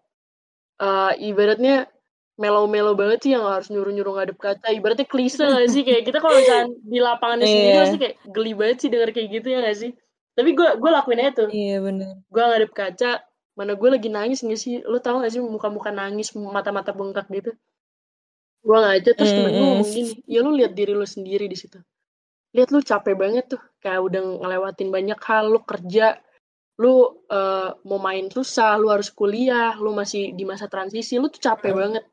[0.81, 1.87] uh, ibaratnya
[2.35, 4.69] melo-melo banget sih yang harus nyuruh-nyuruh ngadep kaca.
[4.75, 5.83] Ibaratnya klise gak sih?
[5.87, 7.83] Kayak kita kalau misalnya di lapangannya sendiri yeah.
[7.83, 9.91] pasti kayak geli banget sih denger kayak gitu ya gak sih?
[10.35, 11.49] Tapi gue gue lakuin aja tuh.
[11.51, 12.09] Iya yeah, bener.
[12.27, 13.11] Gue ngadep kaca
[13.55, 14.83] mana gue lagi nangis gak sih?
[14.83, 17.55] Lo tau gak sih muka-muka nangis mata-mata bengkak gitu?
[18.65, 19.47] Gue ngaca terus mm -hmm.
[19.47, 21.79] temen gue ngomong gini ya lu lihat diri lu sendiri di situ.
[22.55, 23.63] Lihat lu capek banget tuh.
[23.79, 26.19] Kayak udah ngelewatin banyak hal lu kerja
[26.75, 31.39] lu uh, mau main susah lu harus kuliah lu masih di masa transisi lu tuh
[31.39, 31.79] capek mm.
[31.79, 32.05] banget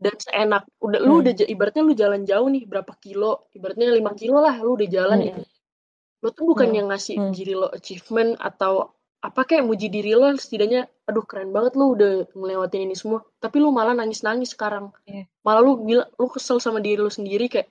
[0.00, 1.06] dan seenak udah mm.
[1.06, 4.88] lu udah ibaratnya lu jalan jauh nih berapa kilo ibaratnya lima kilo lah lu udah
[4.88, 5.24] jalan mm.
[5.26, 5.34] nih
[6.22, 6.76] lu tuh bukan mm.
[6.76, 7.32] yang ngasih mm.
[7.34, 12.30] diri lo achievement atau apa kayak muji diri lo setidaknya aduh keren banget lu udah
[12.32, 15.28] ngelewatin ini semua tapi lu malah nangis nangis sekarang yeah.
[15.44, 17.68] malah lu bilang lu kesel sama diri lu sendiri kayak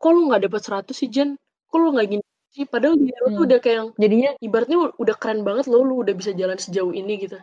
[0.00, 1.36] kok lu nggak dapet 100 sih Jen
[1.68, 3.36] kok lu nggak gini sih padahal lu hmm.
[3.36, 6.92] tuh udah kayak yang jadinya ibaratnya udah keren banget lo lu udah bisa jalan sejauh
[6.92, 7.40] ini gitu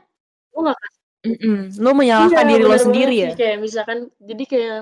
[0.54, 0.78] lu nggak
[1.26, 1.60] mm -mm.
[1.82, 4.78] lu menyalahkan iya, diri lo sendiri ya kayak misalkan jadi kayak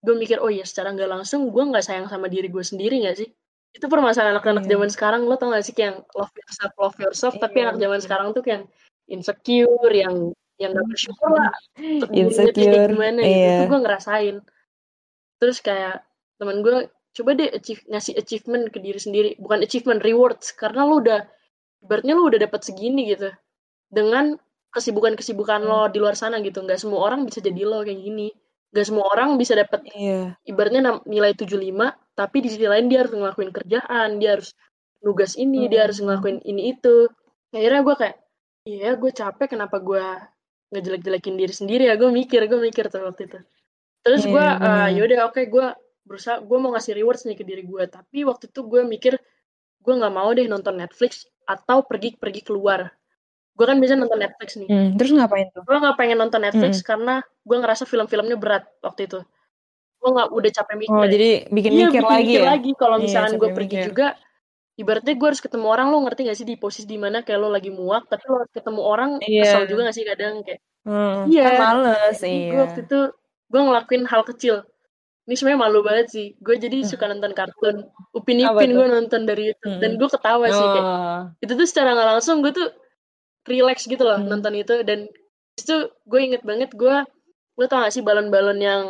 [0.00, 3.20] gue mikir oh ya secara nggak langsung gue nggak sayang sama diri gue sendiri gak
[3.20, 3.28] sih
[3.70, 4.72] itu permasalahan anak-anak yeah.
[4.74, 8.00] zaman sekarang lo tau gak sih kayak love yourself love yourself yeah, tapi anak zaman
[8.02, 8.66] sekarang tuh kayak
[9.06, 11.52] insecure yang yang gak bersyukur lah
[12.10, 13.30] insecure gimana yeah.
[13.30, 14.36] gitu itu gue ngerasain
[15.40, 16.02] terus kayak
[16.40, 19.30] teman gue coba deh achieve, ngasih achievement ke diri sendiri.
[19.38, 20.54] Bukan achievement rewards.
[20.54, 21.20] Karena lo udah
[21.82, 23.30] berarti lo udah dapat segini gitu.
[23.90, 24.38] Dengan
[24.70, 26.62] kesibukan-kesibukan lo di luar sana gitu.
[26.62, 28.30] Nggak semua orang bisa jadi lo kayak gini.
[28.70, 30.38] Nggak semua orang bisa dapat yeah.
[30.46, 31.58] ibaratnya nilai 75
[32.14, 34.54] tapi di sisi lain dia harus ngelakuin kerjaan dia harus
[35.02, 35.70] nugas ini hmm.
[35.74, 37.10] dia harus ngelakuin ini itu.
[37.50, 38.16] Akhirnya gue kayak
[38.70, 40.04] iya gue capek kenapa gue
[40.70, 41.98] ngejelek-jelekin diri sendiri ya?
[41.98, 43.38] Gue mikir gue mikir tuh waktu itu.
[44.06, 45.66] Terus yeah, gue uh, yaudah oke okay, gue
[46.04, 49.14] berusaha gue mau ngasih rewards nih ke diri gue tapi waktu itu gue mikir
[49.80, 52.92] gue nggak mau deh nonton Netflix atau pergi pergi keluar
[53.56, 56.80] gue kan bisa nonton Netflix nih hmm, terus ngapain tuh gue nggak pengen nonton Netflix
[56.80, 56.86] hmm.
[56.86, 59.20] karena gue ngerasa film-filmnya berat waktu itu
[60.00, 62.48] gue nggak udah capek mikir oh jadi bikin iya, mikir bikin lagi mikir ya?
[62.48, 63.88] lagi kalau iya, misalnya gue pergi mikir.
[63.92, 64.06] juga
[64.80, 67.52] ibaratnya gue harus ketemu orang lo ngerti gak sih di posisi di mana kayak lo
[67.52, 69.44] lagi muak tapi lo harus ketemu orang yeah.
[69.44, 72.48] kesel juga gak sih kadang kayak hmm, iya kan males iya.
[72.48, 73.00] gue waktu itu
[73.50, 74.56] gue ngelakuin hal kecil
[75.30, 76.90] ini sebenarnya malu banget sih gue jadi hmm.
[76.90, 79.78] suka nonton kartun upin ipin gue nonton dari itu hmm.
[79.78, 80.50] dan gue ketawa oh.
[80.50, 81.22] sih kayak oh.
[81.38, 82.66] itu tuh secara nggak langsung gue tuh
[83.46, 84.26] relax gitu loh hmm.
[84.26, 85.06] nonton itu dan
[85.54, 87.06] itu gue inget banget gue
[87.54, 88.82] gue tau gak sih balon-balon yang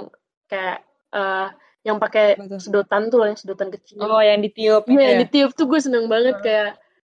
[0.49, 0.81] kayak
[1.13, 1.53] uh,
[1.85, 5.07] yang pakai sedotan tuh yang sedotan kecil oh yang ditiup iya ya?
[5.13, 6.45] yang ditiup tuh gue seneng banget hmm.
[6.45, 6.71] kayak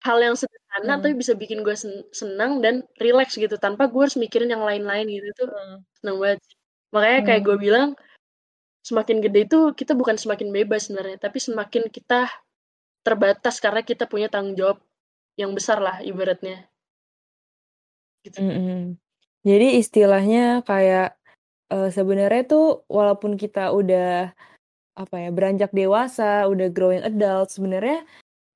[0.03, 1.03] hal yang sederhana hmm.
[1.07, 5.07] tapi bisa bikin gue sen senang dan relax gitu tanpa gue harus mikirin yang lain-lain
[5.07, 5.79] gitu tuh hmm.
[6.03, 6.41] seneng banget
[6.91, 7.27] makanya hmm.
[7.31, 7.89] kayak gue bilang
[8.83, 12.27] semakin gede itu kita bukan semakin bebas sebenarnya tapi semakin kita
[13.03, 14.79] terbatas karena kita punya tanggung jawab
[15.39, 16.67] yang besar lah ibaratnya
[18.23, 18.39] Gitu.
[18.39, 18.83] Mm -hmm.
[19.43, 21.19] Jadi istilahnya kayak,
[21.75, 24.31] uh, sebenarnya tuh walaupun kita udah,
[24.95, 28.07] apa ya, beranjak dewasa, udah growing adult, sebenarnya,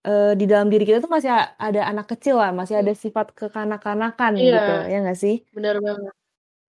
[0.07, 4.39] uh, di dalam diri kita tuh masih ada anak kecil lah, masih ada sifat kekanak-kanakan
[4.39, 5.37] Iya, gitu, ya nggak sih?
[5.51, 6.15] benar banget.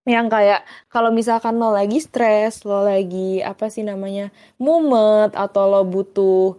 [0.07, 5.83] Yang kayak kalau misalkan lo lagi stres, lo lagi, apa sih namanya, mumet, atau lo
[5.83, 6.55] butuh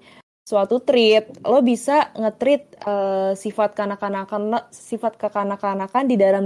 [0.48, 6.44] suatu treat, lo bisa nge-treat uh, sifat kanak-kanakan sifat kekanak-kanakan di dalam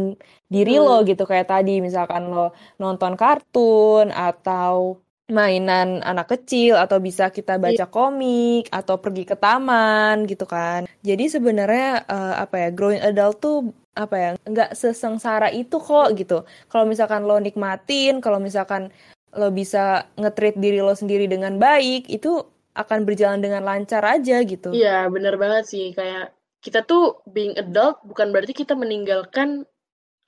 [0.50, 0.82] diri hmm.
[0.82, 2.50] lo gitu kayak tadi misalkan lo
[2.82, 4.98] nonton kartun atau
[5.32, 7.88] mainan anak kecil atau bisa kita baca yeah.
[7.88, 10.84] komik atau pergi ke taman gitu kan.
[11.00, 16.44] Jadi sebenarnya uh, apa ya growing adult tuh apa ya nggak sesengsara itu kok gitu.
[16.68, 18.92] Kalau misalkan lo nikmatin, kalau misalkan
[19.32, 22.44] lo bisa nge-treat diri lo sendiri dengan baik itu
[22.76, 24.72] akan berjalan dengan lancar aja gitu.
[24.72, 25.96] Iya, bener banget sih.
[25.96, 29.64] Kayak kita tuh being adult bukan berarti kita meninggalkan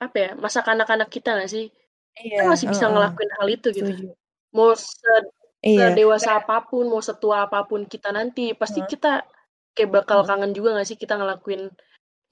[0.01, 1.69] apa ya masa kanak-kanak kita nggak sih?
[2.15, 3.91] Iya, kita masih bisa uh, ngelakuin hal itu gitu.
[3.93, 4.24] Setuju.
[4.55, 5.13] Mau se
[5.59, 5.91] iya.
[5.91, 8.87] dewasa apa pun, mau setua apa pun kita nanti, pasti uh.
[8.87, 9.27] kita
[9.75, 10.27] kayak bakal uh.
[10.27, 11.67] kangen juga nggak sih kita ngelakuin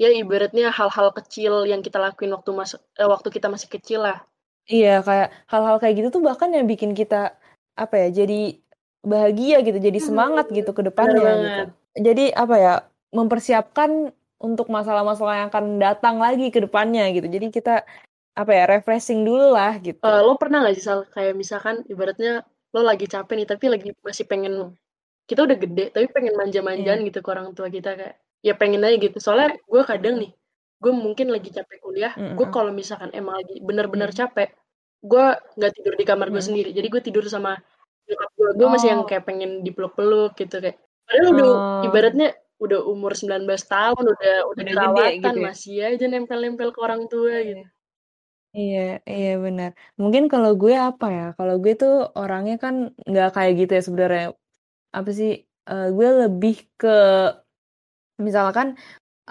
[0.02, 4.26] ya ibaratnya hal-hal kecil yang kita lakuin waktu mas eh, waktu kita masih kecil lah.
[4.66, 7.36] Iya, kayak hal-hal kayak gitu tuh bahkan yang bikin kita
[7.76, 8.58] apa ya jadi
[9.04, 11.64] bahagia gitu, jadi hmm, semangat gitu ke depannya gitu.
[12.00, 12.74] Jadi apa ya,
[13.12, 17.28] mempersiapkan untuk masalah-masalah yang akan datang lagi ke depannya gitu.
[17.28, 17.84] Jadi kita
[18.34, 20.02] apa ya, refreshing dulu lah gitu.
[20.02, 22.42] Uh, lo pernah gak sih Sal, kayak misalkan ibaratnya
[22.74, 24.74] lo lagi capek nih tapi lagi masih pengen
[25.30, 27.08] kita udah gede tapi pengen manja-manjaan yeah.
[27.08, 29.18] gitu ke orang tua kita kayak ya pengen aja gitu.
[29.22, 30.32] Soalnya gue kadang nih,
[30.82, 32.36] gue mungkin lagi capek kuliah, mm -hmm.
[32.42, 34.30] gue kalau misalkan emang lagi bener-bener mm -hmm.
[34.34, 34.50] capek,
[35.06, 35.26] gue
[35.62, 36.48] nggak tidur di kamar gue mm -hmm.
[36.50, 36.70] sendiri.
[36.74, 37.56] Jadi gue tidur sama
[38.10, 38.72] nyokap gue gue oh.
[38.72, 39.08] masih yang oh.
[39.08, 41.32] kayak pengen dipeluk-peluk gitu kayak padahal oh.
[41.34, 41.52] udah
[41.88, 42.28] ibaratnya
[42.62, 45.44] udah umur 19 tahun udah udah perawatan gitu ya?
[45.44, 47.48] masih aja nempel-nempel ke orang tua iya.
[47.52, 47.64] gitu
[48.58, 48.80] Iya,
[49.12, 49.70] iya benar.
[50.02, 51.22] Mungkin kalau gue apa ya?
[51.38, 52.76] Kalau gue tuh orangnya kan
[53.10, 54.24] nggak kayak gitu ya sebenarnya.
[54.98, 55.30] Apa sih?
[55.72, 56.90] Uh, gue lebih ke
[58.22, 58.78] misalkan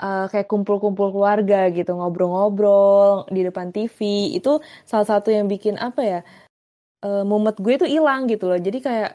[0.00, 3.98] uh, kayak kumpul-kumpul keluarga gitu, ngobrol-ngobrol di depan TV.
[4.38, 6.20] Itu salah satu yang bikin apa ya?
[7.04, 8.58] Uh, mumet gue tuh hilang gitu loh.
[8.60, 9.10] Jadi kayak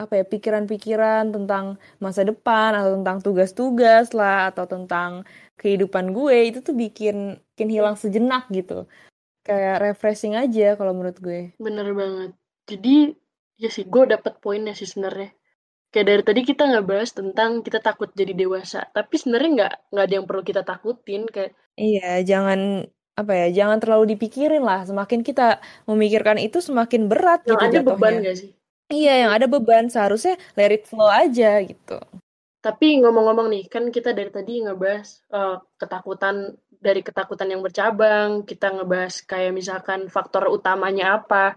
[0.00, 5.22] apa ya pikiran-pikiran tentang masa depan atau tentang tugas-tugas lah atau tentang
[5.60, 8.88] kehidupan gue itu tuh bikin bikin hilang sejenak gitu
[9.44, 11.52] kayak refreshing aja kalau menurut gue.
[11.56, 12.30] Bener banget.
[12.68, 13.16] Jadi
[13.60, 15.32] ya sih gue dapet poinnya sih sebenarnya.
[15.90, 20.04] Kayak dari tadi kita nggak bahas tentang kita takut jadi dewasa, tapi sebenarnya nggak nggak
[20.06, 21.52] ada yang perlu kita takutin kayak.
[21.74, 22.86] Iya, jangan
[23.18, 24.86] apa ya, jangan terlalu dipikirin lah.
[24.86, 25.58] Semakin kita
[25.90, 27.88] memikirkan itu semakin berat yang gitu ada jatuhnya.
[27.90, 28.50] beban gak sih?
[28.90, 31.98] Iya, yang ada beban seharusnya let it flow aja gitu.
[32.60, 38.72] Tapi ngomong-ngomong nih, kan kita dari tadi ngebahas uh, ketakutan dari ketakutan yang bercabang, kita
[38.76, 41.56] ngebahas kayak misalkan faktor utamanya apa.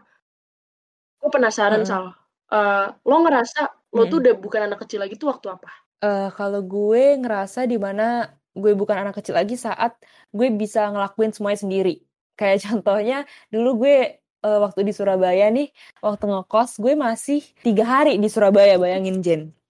[1.20, 1.88] Gue penasaran, hmm.
[1.88, 2.06] Sal.
[2.48, 3.96] Uh, lo ngerasa hmm.
[3.96, 5.72] lo tuh udah bukan anak kecil lagi tuh waktu apa?
[6.04, 9.96] Uh, kalau gue ngerasa di mana gue bukan anak kecil lagi saat
[10.32, 11.96] gue bisa ngelakuin semuanya sendiri.
[12.40, 15.68] Kayak contohnya dulu gue uh, waktu di Surabaya nih,
[16.00, 19.63] waktu ngekos gue masih tiga hari di Surabaya, bayangin Jen.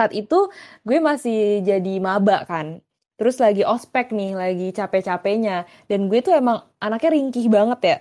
[0.00, 0.48] Saat itu
[0.88, 2.80] gue masih jadi maba kan
[3.20, 5.68] terus lagi ospek nih, lagi capek-capeknya.
[5.84, 7.98] Dan gue tuh emang anaknya ringkih banget ya.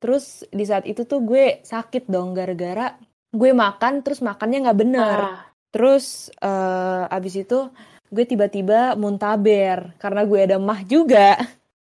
[0.00, 2.96] Terus di saat itu tuh gue sakit dong gara-gara
[3.32, 5.18] gue makan terus makannya nggak bener.
[5.20, 5.44] Ah.
[5.72, 7.68] Terus uh, abis itu
[8.12, 11.36] gue tiba-tiba muntaber karena gue ada mah juga.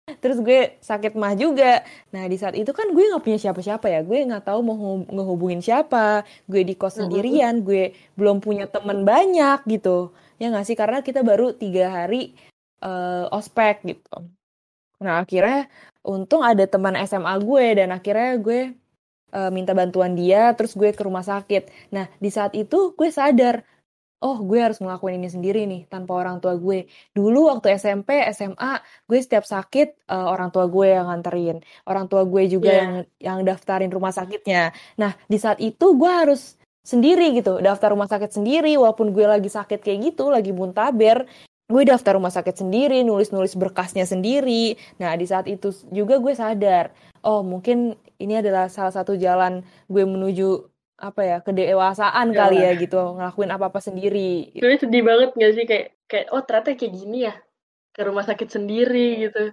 [0.04, 1.80] Terus gue sakit mah juga.
[2.12, 4.04] Nah di saat itu kan gue nggak punya siapa-siapa ya.
[4.04, 6.28] Gue nggak tahu mau ngehubungin siapa.
[6.44, 7.64] Gue di kos sendirian.
[7.64, 10.12] Gue belum punya temen banyak gitu.
[10.44, 12.36] Ya nggak sih karena kita baru tiga hari
[12.84, 14.28] uh, ospek gitu.
[15.00, 15.72] Nah akhirnya
[16.04, 18.62] untung ada teman SMA gue dan akhirnya gue
[19.32, 21.96] uh, minta bantuan dia terus gue ke rumah sakit.
[21.96, 23.64] Nah di saat itu gue sadar
[24.24, 26.88] oh gue harus ngelakuin ini sendiri nih tanpa orang tua gue.
[27.12, 32.24] Dulu waktu SMP, SMA, gue setiap sakit uh, orang tua gue yang nganterin, orang tua
[32.24, 32.80] gue juga yeah.
[32.80, 34.72] yang yang daftarin rumah sakitnya.
[34.96, 39.48] Nah di saat itu gue harus sendiri gitu, daftar rumah sakit sendiri, walaupun gue lagi
[39.48, 41.24] sakit kayak gitu, lagi muntaber,
[41.72, 44.76] gue daftar rumah sakit sendiri, nulis-nulis berkasnya sendiri.
[45.00, 46.92] Nah, di saat itu juga gue sadar,
[47.24, 52.38] oh mungkin ini adalah salah satu jalan gue menuju apa ya kedewasaan ya.
[52.38, 54.54] kali ya gitu ngelakuin apa apa sendiri.
[54.58, 57.34] Gue sedih banget gak sih kayak kayak oh ternyata kayak gini ya
[57.94, 59.44] ke rumah sakit sendiri gitu.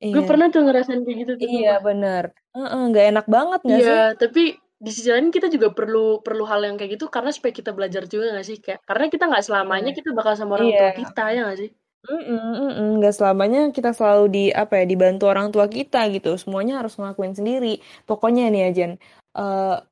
[0.00, 0.14] Iya.
[0.16, 1.48] Gue pernah tuh ngerasain kayak gitu tuh.
[1.48, 2.32] Iya bener.
[2.56, 3.92] Nggak uh -uh, enak banget gak iya, sih?
[3.92, 4.44] Iya tapi
[4.80, 8.08] di sisi lain kita juga perlu perlu hal yang kayak gitu karena supaya kita belajar
[8.08, 9.98] juga gak sih kayak karena kita nggak selamanya iya.
[10.00, 10.80] kita bakal sama orang yeah.
[10.80, 15.52] tua kita ya gak sih Mm nggak selamanya kita selalu di apa ya dibantu orang
[15.52, 18.92] tua kita gitu semuanya harus ngelakuin sendiri pokoknya nih ya Jen
[19.36, 19.84] uh,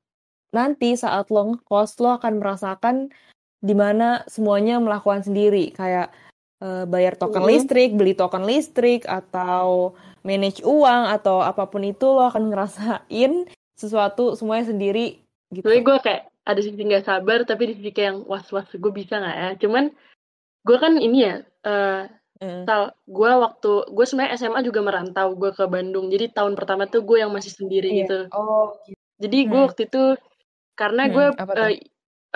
[0.54, 3.12] nanti saat lo ngekos lo akan merasakan
[3.58, 6.14] di mana semuanya melakukan sendiri kayak
[6.62, 7.50] uh, bayar token mm.
[7.50, 13.32] listrik beli token listrik atau manage uang atau apa pun itu lo akan ngerasain
[13.78, 15.22] sesuatu semuanya sendiri
[15.54, 15.66] gitu.
[15.66, 18.92] Tapi gue kayak ada sisi nggak sabar tapi di sisi kayak yang was was gue
[18.94, 19.50] bisa nggak ya?
[19.60, 19.84] Cuman
[20.66, 21.34] gue kan ini ya
[21.66, 22.06] uh,
[22.40, 22.62] mm.
[22.66, 27.02] tal gue waktu gue sebenarnya SMA juga merantau gue ke Bandung jadi tahun pertama tuh
[27.06, 27.98] gue yang masih sendiri yeah.
[28.06, 28.18] gitu.
[28.34, 28.74] Oh.
[28.86, 28.98] Gitu.
[29.18, 29.66] Jadi gue hmm.
[29.66, 30.02] waktu itu
[30.78, 31.72] karena gue uh,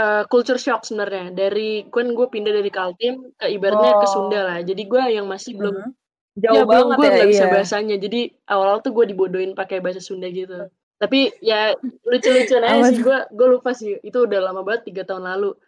[0.03, 4.01] uh, culture shock sebenarnya dari gue gue pindah dari Kaltim ke ibaratnya oh.
[4.03, 4.59] ke Sunda lah.
[4.67, 5.93] Jadi gue yang masih belum mm.
[6.33, 7.53] Jauh ya, banget gue ya, gak bisa iya.
[7.53, 7.97] bahasanya.
[8.01, 10.67] Jadi awal-awal tuh gue dibodohin pakai bahasa Sunda gitu
[11.03, 11.75] tapi ya
[12.07, 15.59] lucu-lucuan aja sih gue gue lupa sih itu udah lama banget tiga tahun lalu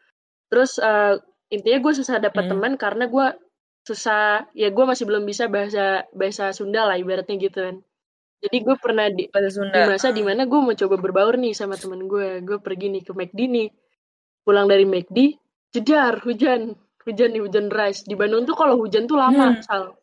[0.46, 1.18] terus uh,
[1.50, 2.50] intinya gue susah dapat hmm.
[2.54, 3.26] teman karena gue
[3.82, 7.76] susah ya gue masih belum bisa bahasa bahasa Sunda lah ibaratnya gitu kan
[8.44, 12.04] jadi gue pernah di, di masa di mana gue mau coba berbaur nih sama temen
[12.04, 13.68] gue gue pergi nih ke McD nih.
[14.44, 15.40] Pulang dari McD
[15.72, 16.76] jedar hujan.
[17.04, 18.04] Hujan nih hujan deras.
[18.04, 19.64] Di Bandung tuh kalau hujan tuh lama hmm.
[19.64, 19.96] sal.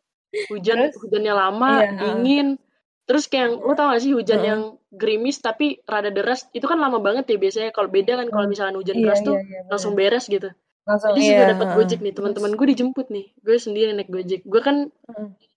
[0.50, 0.98] Hujan Terus?
[1.02, 2.58] hujannya lama iya, dingin.
[3.06, 4.46] Terus kayak lo tau gak sih hujan uh.
[4.46, 6.46] yang gerimis tapi rada deras?
[6.54, 7.70] Itu kan lama banget ya biasanya.
[7.70, 10.50] Kalau beda kan kalau misalnya hujan iya, deras tuh iya, iya, langsung beres gitu.
[10.82, 11.30] Langsung, Jadi iya.
[11.30, 12.14] sudah dapat gojek nih.
[12.14, 13.26] Teman-teman gue dijemput nih.
[13.38, 14.42] Gue sendiri naik gojek.
[14.46, 14.90] Gue kan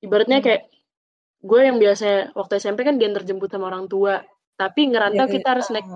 [0.02, 0.70] ibaratnya kayak
[1.46, 4.26] gue yang biasa waktu SMP kan dia terjemput sama orang tua.
[4.56, 5.88] Tapi ngerantau iya, kita harus naik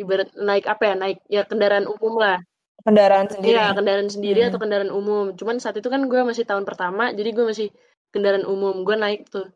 [0.00, 0.94] ibarat naik apa ya?
[0.98, 2.38] Naik ya kendaraan umum lah.
[2.82, 3.54] Kendaraan sendiri.
[3.54, 4.48] Iya kendaraan sendiri hmm.
[4.50, 5.24] atau kendaraan umum.
[5.38, 7.68] Cuman saat itu kan gue masih tahun pertama jadi gue masih
[8.10, 8.82] kendaraan umum.
[8.82, 9.46] Gue naik tuh.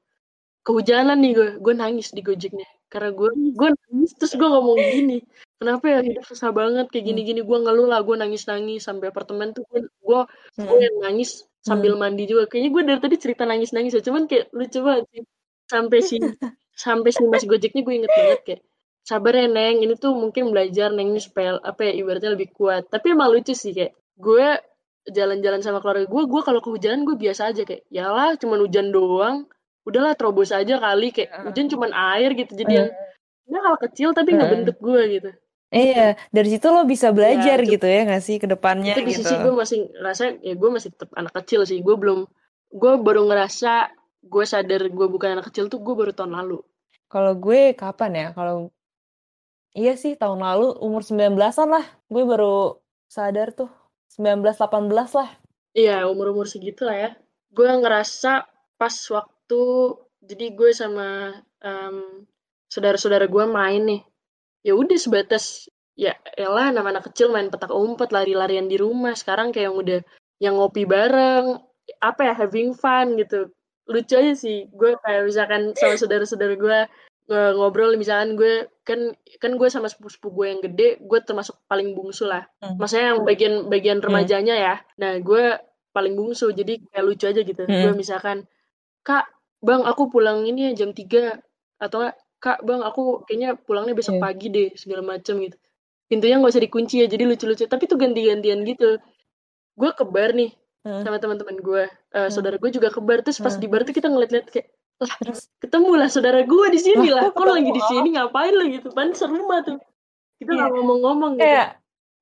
[0.62, 2.68] Kehujanan nih gue gue nangis di gojeknya.
[2.92, 5.18] Karena gue gue nangis terus gue ngomong gini
[5.62, 6.86] kenapa ya hidup susah banget?
[6.92, 7.10] Kayak Hmm.
[7.14, 7.40] gini-gini.
[7.40, 8.84] Gue ngeluh lah gue nangis-nangis.
[8.84, 10.20] Sampai apartemen tuh gue gue
[10.60, 10.66] Hmm.
[10.68, 12.50] gue yang nangis sambil mandi juga.
[12.50, 14.02] Kayaknya gue dari tadi cerita nangis-nangis ya.
[14.02, 15.22] Cuman kayak lucu banget sih.
[15.70, 16.16] Sampai si
[16.84, 18.60] sampai si mas gojeknya gue inget banget kayak
[19.06, 19.86] sabar ya neng.
[19.86, 22.90] Ini tuh mungkin belajar neng ini supaya apa ya ibaratnya lebih kuat.
[22.90, 24.46] Tapi emang lucu sih kayak gue
[25.02, 28.90] jalan-jalan sama keluarga gue gue kalau kehujanan gue biasa aja kayak ya lah cuman hujan
[28.90, 29.46] doang.
[29.82, 31.14] Udahlah terobos aja kali.
[31.14, 32.52] Kayak hujan cuman air gitu.
[32.58, 32.90] Jadi yang
[33.46, 35.30] ini hal kecil tapi ngebentuk gue gitu
[35.72, 39.02] Iya, dari situ lo bisa belajar Ya, itu- gitu ya nggak sih ke depannya itu
[39.02, 39.24] di gitu.
[39.24, 42.28] sisi gue masih ngerasa ya gue masih tetap anak kecil sih gue belum
[42.70, 43.88] gue baru ngerasa
[44.22, 46.60] gue sadar gue bukan anak kecil tuh gue baru tahun lalu
[47.06, 48.26] Kalau gue kapan ya?
[48.32, 48.68] Kalau
[49.72, 51.36] iya sih tahun lalu umur 19-an
[51.68, 51.84] lah.
[52.06, 53.68] Gue baru sadar tuh.
[54.12, 55.28] 19 18 lah.
[55.72, 57.10] iya umur umur segitu lah ya
[57.48, 58.44] gue ngerasa
[58.76, 59.60] pas waktu
[60.20, 62.28] jadi gue sama em,
[62.66, 64.00] saudara-saudara gue main nih
[64.62, 65.66] ya udah sebatas
[65.98, 69.12] ya elah nama anak kecil main petak umpet lari-larian di rumah.
[69.14, 70.00] Sekarang kayak yang udah
[70.42, 71.58] yang ngopi bareng
[72.00, 73.50] apa ya having fun gitu.
[73.90, 74.66] Lucu aja sih.
[74.72, 76.78] Gue kayak misalkan sama saudara-saudara gue
[77.32, 82.26] ngobrol misalkan gue kan kan gue sama sepupu-sepupu gue yang gede gue termasuk paling bungsu
[82.26, 82.44] lah.
[82.60, 82.76] Hmm.
[82.76, 84.06] maksudnya yang bagian bagian Hmm.
[84.10, 84.74] remajanya ya.
[84.98, 85.44] Nah gue
[85.92, 87.62] paling bungsu jadi kayak lucu aja gitu.
[87.62, 87.72] Hmm.
[87.88, 88.44] gue misalkan
[89.02, 89.26] kak
[89.62, 91.38] bang aku pulang ini ya jam 3
[91.78, 94.22] atau enggak kak bang aku kayaknya pulangnya besok Iya.
[94.22, 95.56] pagi deh segala macem gitu.
[96.10, 97.64] Pintunya nggak usah dikunci ya jadi lucu-lucu.
[97.64, 98.98] Tapi tuh ganti-gantian gitu.
[99.72, 100.50] Gue ke bar nih
[100.82, 101.06] Hmm.
[101.06, 103.62] sama teman-teman gue Eh, saudara gue juga ke bar terus pas Hmm.
[103.62, 104.66] di bar tuh kita ngeliat-liat kayak
[104.98, 105.46] lah Terus?
[105.58, 108.08] ketemu lah saudara gue di sini Lah, kok lagi di sini?
[108.12, 109.78] Ngapain lah gitu pan serumah tuh.
[110.36, 110.58] Kita Iya.
[110.58, 111.46] nggak ngomong-ngomong gitu.
[111.46, 111.68] Kayak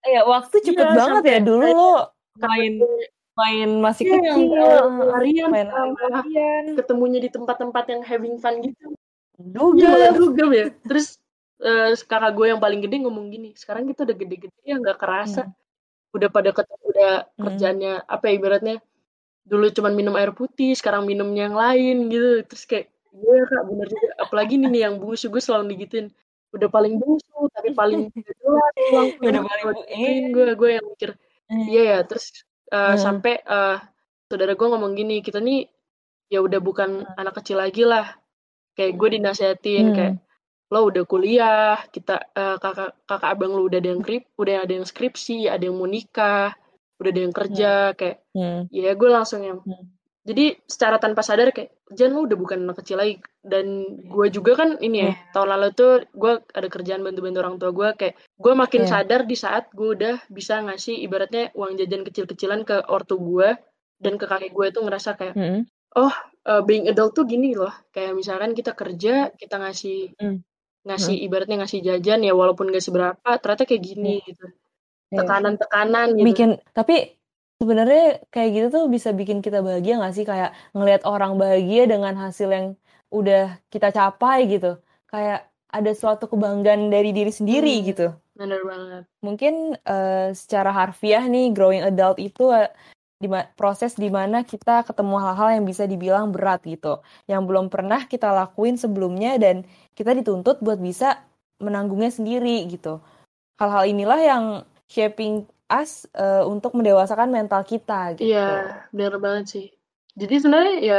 [0.04, 1.92] ya waktu cepet Iya, banget ya dulu lo
[2.36, 2.72] main
[3.32, 8.60] main masih Iya, yang kecil, larian main sama larian, ketemunya di tempat-tempat yang having fun
[8.60, 8.92] gitu
[9.48, 9.88] juga.
[9.88, 10.64] Iya, dugem ya.
[10.84, 11.06] Terus
[11.60, 15.42] eh, kakak gue yang paling gede ngomong gini, sekarang kita udah gede-gede ya nggak kerasa.
[15.48, 15.54] Hmm.
[16.16, 17.42] Udah pada ketemu, udah Hmm.
[17.46, 18.76] kerjaannya apa ya ibaratnya
[19.44, 22.30] dulu cuman minum air putih, sekarang minumnya yang lain gitu.
[22.48, 24.08] Terus kayak gue kak bener juga.
[24.22, 26.06] Apalagi nih, nih yang bungsu gue selalu digituin.
[26.54, 31.10] Udah paling bungsu tapi paling jelas pulang Udah paling gituin gue gue yang mikir
[31.50, 31.66] Hmm.
[31.66, 31.98] iya ya.
[32.06, 32.98] Terus eh, Hmm.
[32.98, 33.76] sampai eh,
[34.30, 35.66] saudara gue ngomong gini, kita nih
[36.30, 38.14] ya udah bukan anak kecil lagi lah.
[38.72, 39.94] Kayak gue dinasehatin Hmm.
[39.94, 40.14] kayak
[40.70, 44.72] lo udah kuliah, kita eh, kakak kakak abang lo udah ada yang krip, udah ada
[44.72, 46.54] yang skripsi, ada yang mau nikah,
[46.96, 48.70] udah ada yang kerja, kayak Hmm.
[48.70, 49.90] ya gue langsung yang Hmm.
[50.22, 53.66] jadi secara tanpa sadar kayak Jan lo udah bukan anak kecil lagi dan
[54.06, 55.14] gue juga kan ini ya Iya.
[55.34, 58.90] tahun lalu tuh gue ada kerjaan bantu-bantu orang tua gue kayak gue makin Iya.
[58.94, 63.58] sadar di saat gue udah bisa ngasih ibaratnya uang jajan kecil-kecilan ke ortu gue
[63.98, 65.66] dan ke kakek gue itu ngerasa kayak Hmm.
[66.46, 67.72] Uh, being adult tuh gini loh.
[67.90, 70.40] Kayak misalkan kita kerja kita ngasih Hmm.
[70.80, 74.46] ngasih ibaratnya ngasih jajan ya walaupun gak seberapa ternyata kayak gini gitu.
[75.10, 75.26] Iya.
[75.26, 76.26] tekanan-tekanan gitu.
[76.30, 77.18] Bikin tapi
[77.58, 80.24] sebenarnya kayak gitu tuh bisa bikin kita bahagia nggak sih?
[80.24, 82.66] Kayak ngelihat orang bahagia dengan hasil yang
[83.10, 84.78] udah kita capai gitu.
[85.10, 87.86] Kayak ada suatu kebanggaan dari diri sendiri Hmm.
[87.90, 88.06] gitu.
[88.38, 89.02] Bener banget.
[89.20, 92.70] Mungkin eh, secara harfiah nih growing adult itu eh,
[93.20, 93.28] di
[93.60, 98.32] proses di mana kita ketemu hal-hal yang bisa dibilang berat gitu yang belum pernah kita
[98.32, 99.56] lakuin sebelumnya dan
[99.98, 101.20] kita dituntut buat bisa
[101.60, 103.00] menanggungnya sendiri gitu
[103.60, 104.44] hal-hal inilah yang
[104.88, 108.40] shaping us eh, untuk mendewasakan mental kita gitu Iya,
[108.96, 109.66] bener banget sih.
[110.20, 110.98] Jadi sebenarnya ya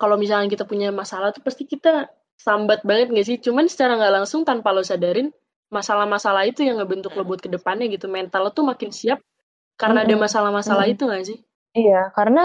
[0.00, 2.08] kalau misalnya kita punya masalah tuh pasti kita
[2.46, 3.36] sambat banget gak sih?
[3.44, 5.28] Cuman secara nggak langsung tanpa lo sadarin
[5.76, 8.06] masalah-masalah itu yang ngebentuk lo buat ke depannya gitu.
[8.08, 9.20] Mental lo tuh makin siap
[9.80, 10.22] karena ada Mm-mm.
[10.24, 10.92] masalah-masalah Mm-mm.
[10.92, 11.38] itu gak sih?
[11.76, 12.40] Iya, karena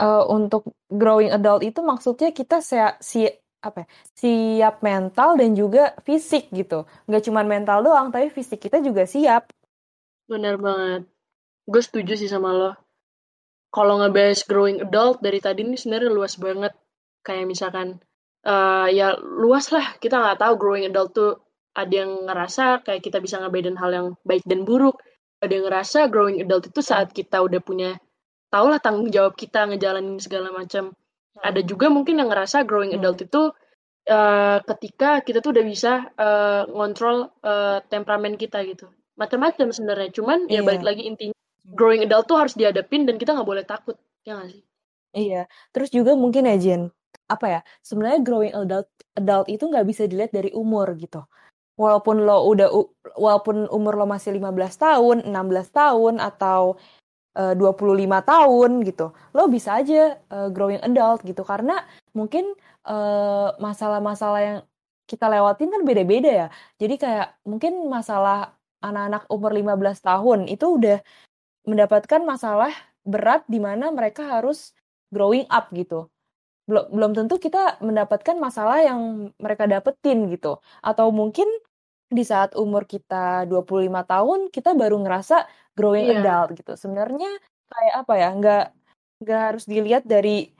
[0.00, 0.62] eh, untuk
[1.00, 3.24] growing adult itu maksudnya kita siap, si,
[3.64, 3.86] apa ya,
[4.20, 6.84] siap mental dan juga fisik gitu.
[7.08, 9.42] Nggak cuma mental doang, tapi fisik kita juga siap.
[10.30, 11.02] Bener banget.
[11.72, 12.70] Gue setuju sih sama lo.
[13.74, 16.72] Kalau ngebahas growing adult dari tadi ini sebenarnya luas banget.
[17.26, 17.88] Kayak misalkan
[18.46, 19.86] eh ya luas lah.
[20.02, 21.32] Kita nggak tahu growing adult tuh
[21.74, 24.96] ada yang ngerasa kayak kita bisa ngebedain hal yang baik dan buruk.
[25.42, 27.90] Ada yang ngerasa growing adult itu saat kita udah punya
[28.54, 30.94] tau lah tanggung jawab kita ngejalanin segala macam.
[31.42, 33.02] Ada juga mungkin yang ngerasa growing Hmm.
[33.02, 33.42] adult itu
[34.04, 38.86] eh, ketika kita tuh udah bisa eh, ngontrol eh, temperamen kita gitu.
[39.18, 40.10] Macam-macam sebenarnya.
[40.14, 40.66] Cuman ya Iya.
[40.68, 41.34] balik lagi intinya
[41.74, 43.96] growing adult tuh harus dihadapin dan kita nggak boleh takut.
[44.22, 44.62] Ya nggak sih?
[45.16, 45.42] Iya.
[45.72, 46.92] Terus juga mungkin ya Jen,
[47.26, 47.60] apa ya?
[47.80, 51.24] Sebenarnya growing adult adult itu nggak bisa dilihat dari umur gitu.
[51.74, 52.68] Walaupun lo udah
[53.18, 56.76] walaupun umur lo masih 15 tahun, 16 tahun atau
[57.38, 59.06] eh, 25 tahun gitu.
[59.36, 61.82] Lo bisa aja eh, growing adult gitu karena
[62.16, 62.54] mungkin
[62.86, 64.58] eh, masalah-masalah yang
[65.04, 66.48] kita lewatin kan beda-beda ya.
[66.80, 70.98] Jadi kayak mungkin masalah anak-anak umur 15 tahun itu udah
[71.64, 72.72] mendapatkan masalah
[73.04, 74.72] berat di mana mereka harus
[75.12, 76.08] growing up gitu.
[76.68, 80.60] Belum belum tentu kita mendapatkan masalah yang mereka dapetin gitu.
[80.80, 81.48] Atau mungkin
[82.08, 86.22] di saat umur kita 25 tahun kita baru ngerasa growing yeah.
[86.22, 86.72] adult gitu.
[86.78, 87.30] Sebenarnya
[87.70, 88.28] kayak apa ya?
[88.34, 88.64] Nggak
[89.22, 90.50] nggak harus dilihat dari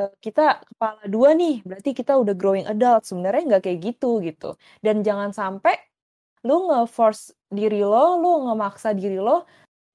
[0.00, 3.04] uh, kita kepala dua nih, berarti kita udah growing adult.
[3.08, 4.54] Sebenarnya nggak kayak gitu gitu.
[4.80, 5.76] Dan jangan sampai
[6.46, 9.42] lu nge-force diri lo, lu ngemaksa diri lo,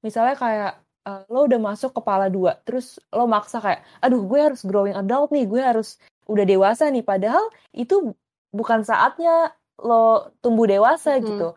[0.04, 0.74] misalnya kayak
[1.08, 5.32] uh, lo udah masuk kepala dua, terus lo maksa kayak, aduh gue harus growing adult
[5.32, 5.96] nih, gue harus
[6.28, 8.12] udah dewasa nih, padahal itu
[8.52, 11.24] bukan saatnya lo tumbuh dewasa hmm.
[11.24, 11.50] gitu.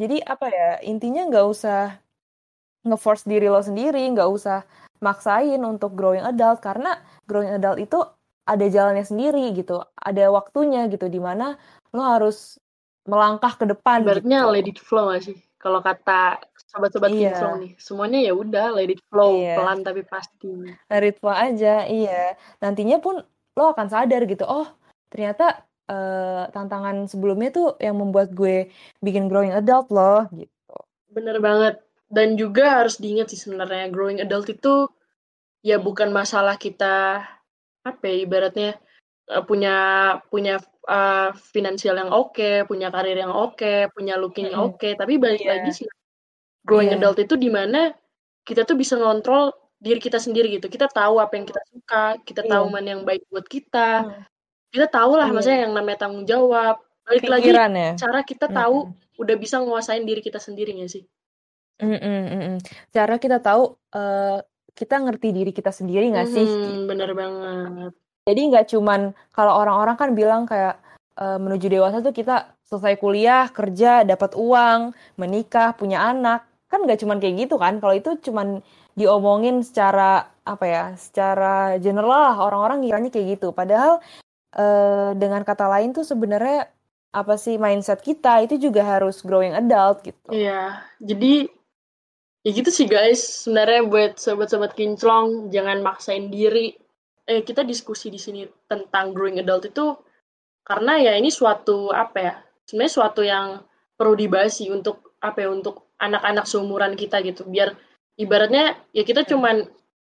[0.00, 2.00] Jadi apa ya, intinya nggak usah
[2.86, 4.64] nge-force diri lo sendiri, nggak usah
[5.00, 7.98] maksain untuk growing adult, karena growing adult itu
[8.44, 11.56] ada jalannya sendiri gitu, ada waktunya gitu, di mana
[11.92, 12.60] lo harus
[13.08, 14.04] melangkah ke depan.
[14.04, 14.52] Ibaratnya gitu.
[14.52, 15.38] let it flow gak sih?
[15.60, 16.40] Kalau kata
[16.72, 17.36] sobat-sobat iya.
[17.36, 19.60] Kinclong nih, semuanya ya udah let it flow, iya.
[19.60, 20.48] pelan tapi pasti.
[20.88, 22.36] Let it flow aja, iya.
[22.64, 23.20] Nantinya pun
[23.56, 24.68] lo akan sadar gitu, oh
[25.10, 28.70] ternyata uh, tantangan sebelumnya tuh yang membuat gue
[29.02, 30.74] bikin growing adult loh gitu.
[31.10, 31.82] Bener banget.
[32.10, 34.90] Dan juga harus diingat sih sebenarnya growing adult itu
[35.62, 37.22] ya bukan masalah kita
[37.86, 38.70] apa ya ibaratnya
[39.30, 39.76] uh, punya
[40.26, 40.58] punya
[40.90, 44.98] uh, finansial yang oke, okay, punya karir yang oke, okay, punya looking yang oke, okay,
[44.98, 45.62] tapi balik yeah.
[45.62, 45.88] lagi sih
[46.66, 46.98] growing yeah.
[47.00, 47.94] adult itu di mana
[48.44, 50.68] kita tuh bisa ngontrol diri kita sendiri gitu.
[50.68, 52.52] Kita tahu apa yang kita suka, kita yeah.
[52.52, 54.04] tahu mana yang baik buat kita.
[54.04, 54.22] Hmm.
[54.70, 55.34] Kita tahu lah yeah.
[55.34, 56.82] maksudnya yang namanya tanggung jawab.
[57.00, 57.92] Balik Pikiran, lagi ya?
[58.06, 61.04] cara kita tahu mm udah bisa nguasain diri kita sendiri gak sih?
[61.80, 62.56] Mm -mm, mm -mm.
[62.92, 64.38] Cara kita tahu uh,
[64.76, 66.48] kita ngerti diri kita sendiri gak -hmm, sih?
[66.86, 67.92] Bener banget.
[68.28, 69.00] Jadi nggak cuman
[69.34, 70.78] kalau orang-orang kan bilang kayak
[71.18, 76.46] uh, menuju dewasa tuh kita selesai kuliah, kerja, dapat uang, menikah, punya anak.
[76.70, 77.82] Kan nggak cuman kayak gitu kan.
[77.82, 78.62] Kalau itu cuman
[78.94, 83.50] diomongin secara apa ya, secara general lah orang-orang ngiranya kayak gitu.
[83.50, 83.98] Padahal
[84.54, 86.70] uh, dengan kata lain tuh sebenarnya
[87.10, 90.30] apa sih mindset kita itu juga harus growing adult gitu.
[90.30, 91.50] Iya, jadi
[92.46, 93.46] ya gitu sih guys.
[93.46, 96.76] Sebenarnya buat sobat-sobat kinclong jangan maksain diri
[97.30, 99.94] eh kita diskusi di sini tentang growing adult itu
[100.66, 102.34] karena ya ini suatu apa ya
[102.66, 103.62] sebenarnya suatu yang
[103.94, 107.76] perlu dibahas sih untuk apa ya untuk anak-anak seumuran kita gitu biar
[108.18, 109.30] ibaratnya ya kita hmm.
[109.30, 109.56] cuman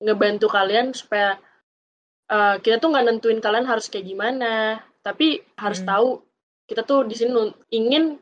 [0.01, 1.37] ngebantu kalian supaya
[2.33, 5.89] uh, kita tuh nggak nentuin kalian harus kayak gimana tapi harus hmm.
[5.89, 6.07] tahu
[6.65, 8.17] kita tuh di sini ingin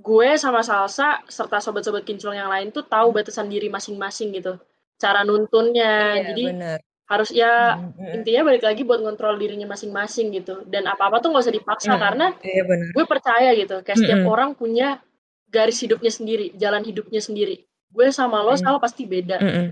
[0.00, 4.56] gue sama Salsa serta sobat-sobat kinclong yang lain tuh tahu batasan diri masing-masing gitu
[5.00, 6.80] cara nuntunnya iya, jadi bener
[7.10, 8.16] harus ya mm-hmm.
[8.22, 12.04] intinya balik lagi buat ngontrol dirinya masing-masing gitu dan apa-apa tuh nggak usah dipaksa mm-hmm.
[12.06, 12.86] karena iya, bener.
[12.94, 14.02] gue percaya gitu kayak mm-hmm.
[14.06, 15.02] setiap orang punya
[15.50, 18.62] garis hidupnya sendiri jalan hidupnya sendiri gue sama lo mm-hmm.
[18.62, 19.66] sama pasti beda mm-hmm.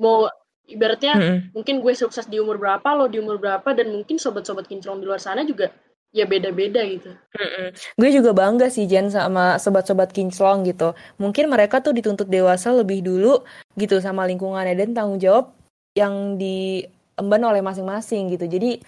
[0.00, 0.32] mau
[0.64, 1.38] ibaratnya mm-hmm.
[1.52, 5.04] mungkin gue sukses di umur berapa lo di umur berapa dan mungkin sobat-sobat kinclong di
[5.04, 5.68] luar sana juga
[6.12, 7.12] ya beda-beda gitu.
[7.36, 7.74] Mm-mm.
[8.00, 10.96] Gue juga bangga sih Jen sama sobat-sobat kinclong gitu.
[11.20, 13.44] Mungkin mereka tuh dituntut dewasa lebih dulu
[13.76, 15.52] gitu sama lingkungannya dan tanggung jawab
[15.92, 18.48] yang diemban oleh masing-masing gitu.
[18.48, 18.80] Jadi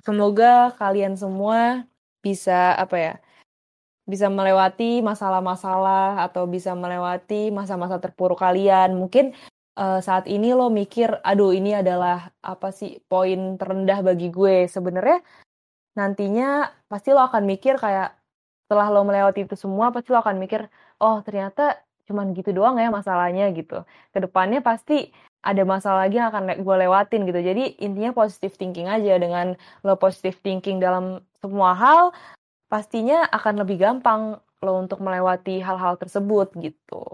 [0.00, 1.84] semoga kalian semua
[2.24, 3.14] bisa apa ya?
[4.06, 8.94] bisa melewati masalah-masalah atau bisa melewati masa-masa terpuruk kalian.
[8.94, 9.34] Mungkin
[9.74, 14.70] uh, saat ini lo mikir, aduh ini adalah apa sih poin terendah bagi gue.
[14.70, 15.18] Sebenarnya
[15.98, 18.14] nantinya pasti lo akan mikir kayak
[18.66, 20.68] setelah lo melewati itu semua pasti lo akan mikir,
[21.02, 23.82] oh ternyata cuman gitu doang ya masalahnya gitu.
[24.14, 25.10] Ke depannya pasti
[25.42, 27.40] ada masalah lagi yang akan gue lewatin gitu.
[27.42, 29.54] Jadi intinya positive thinking aja dengan
[29.86, 32.10] lo positive thinking dalam semua hal
[32.70, 37.06] pastinya akan lebih gampang lo untuk melewati hal-hal tersebut gitu.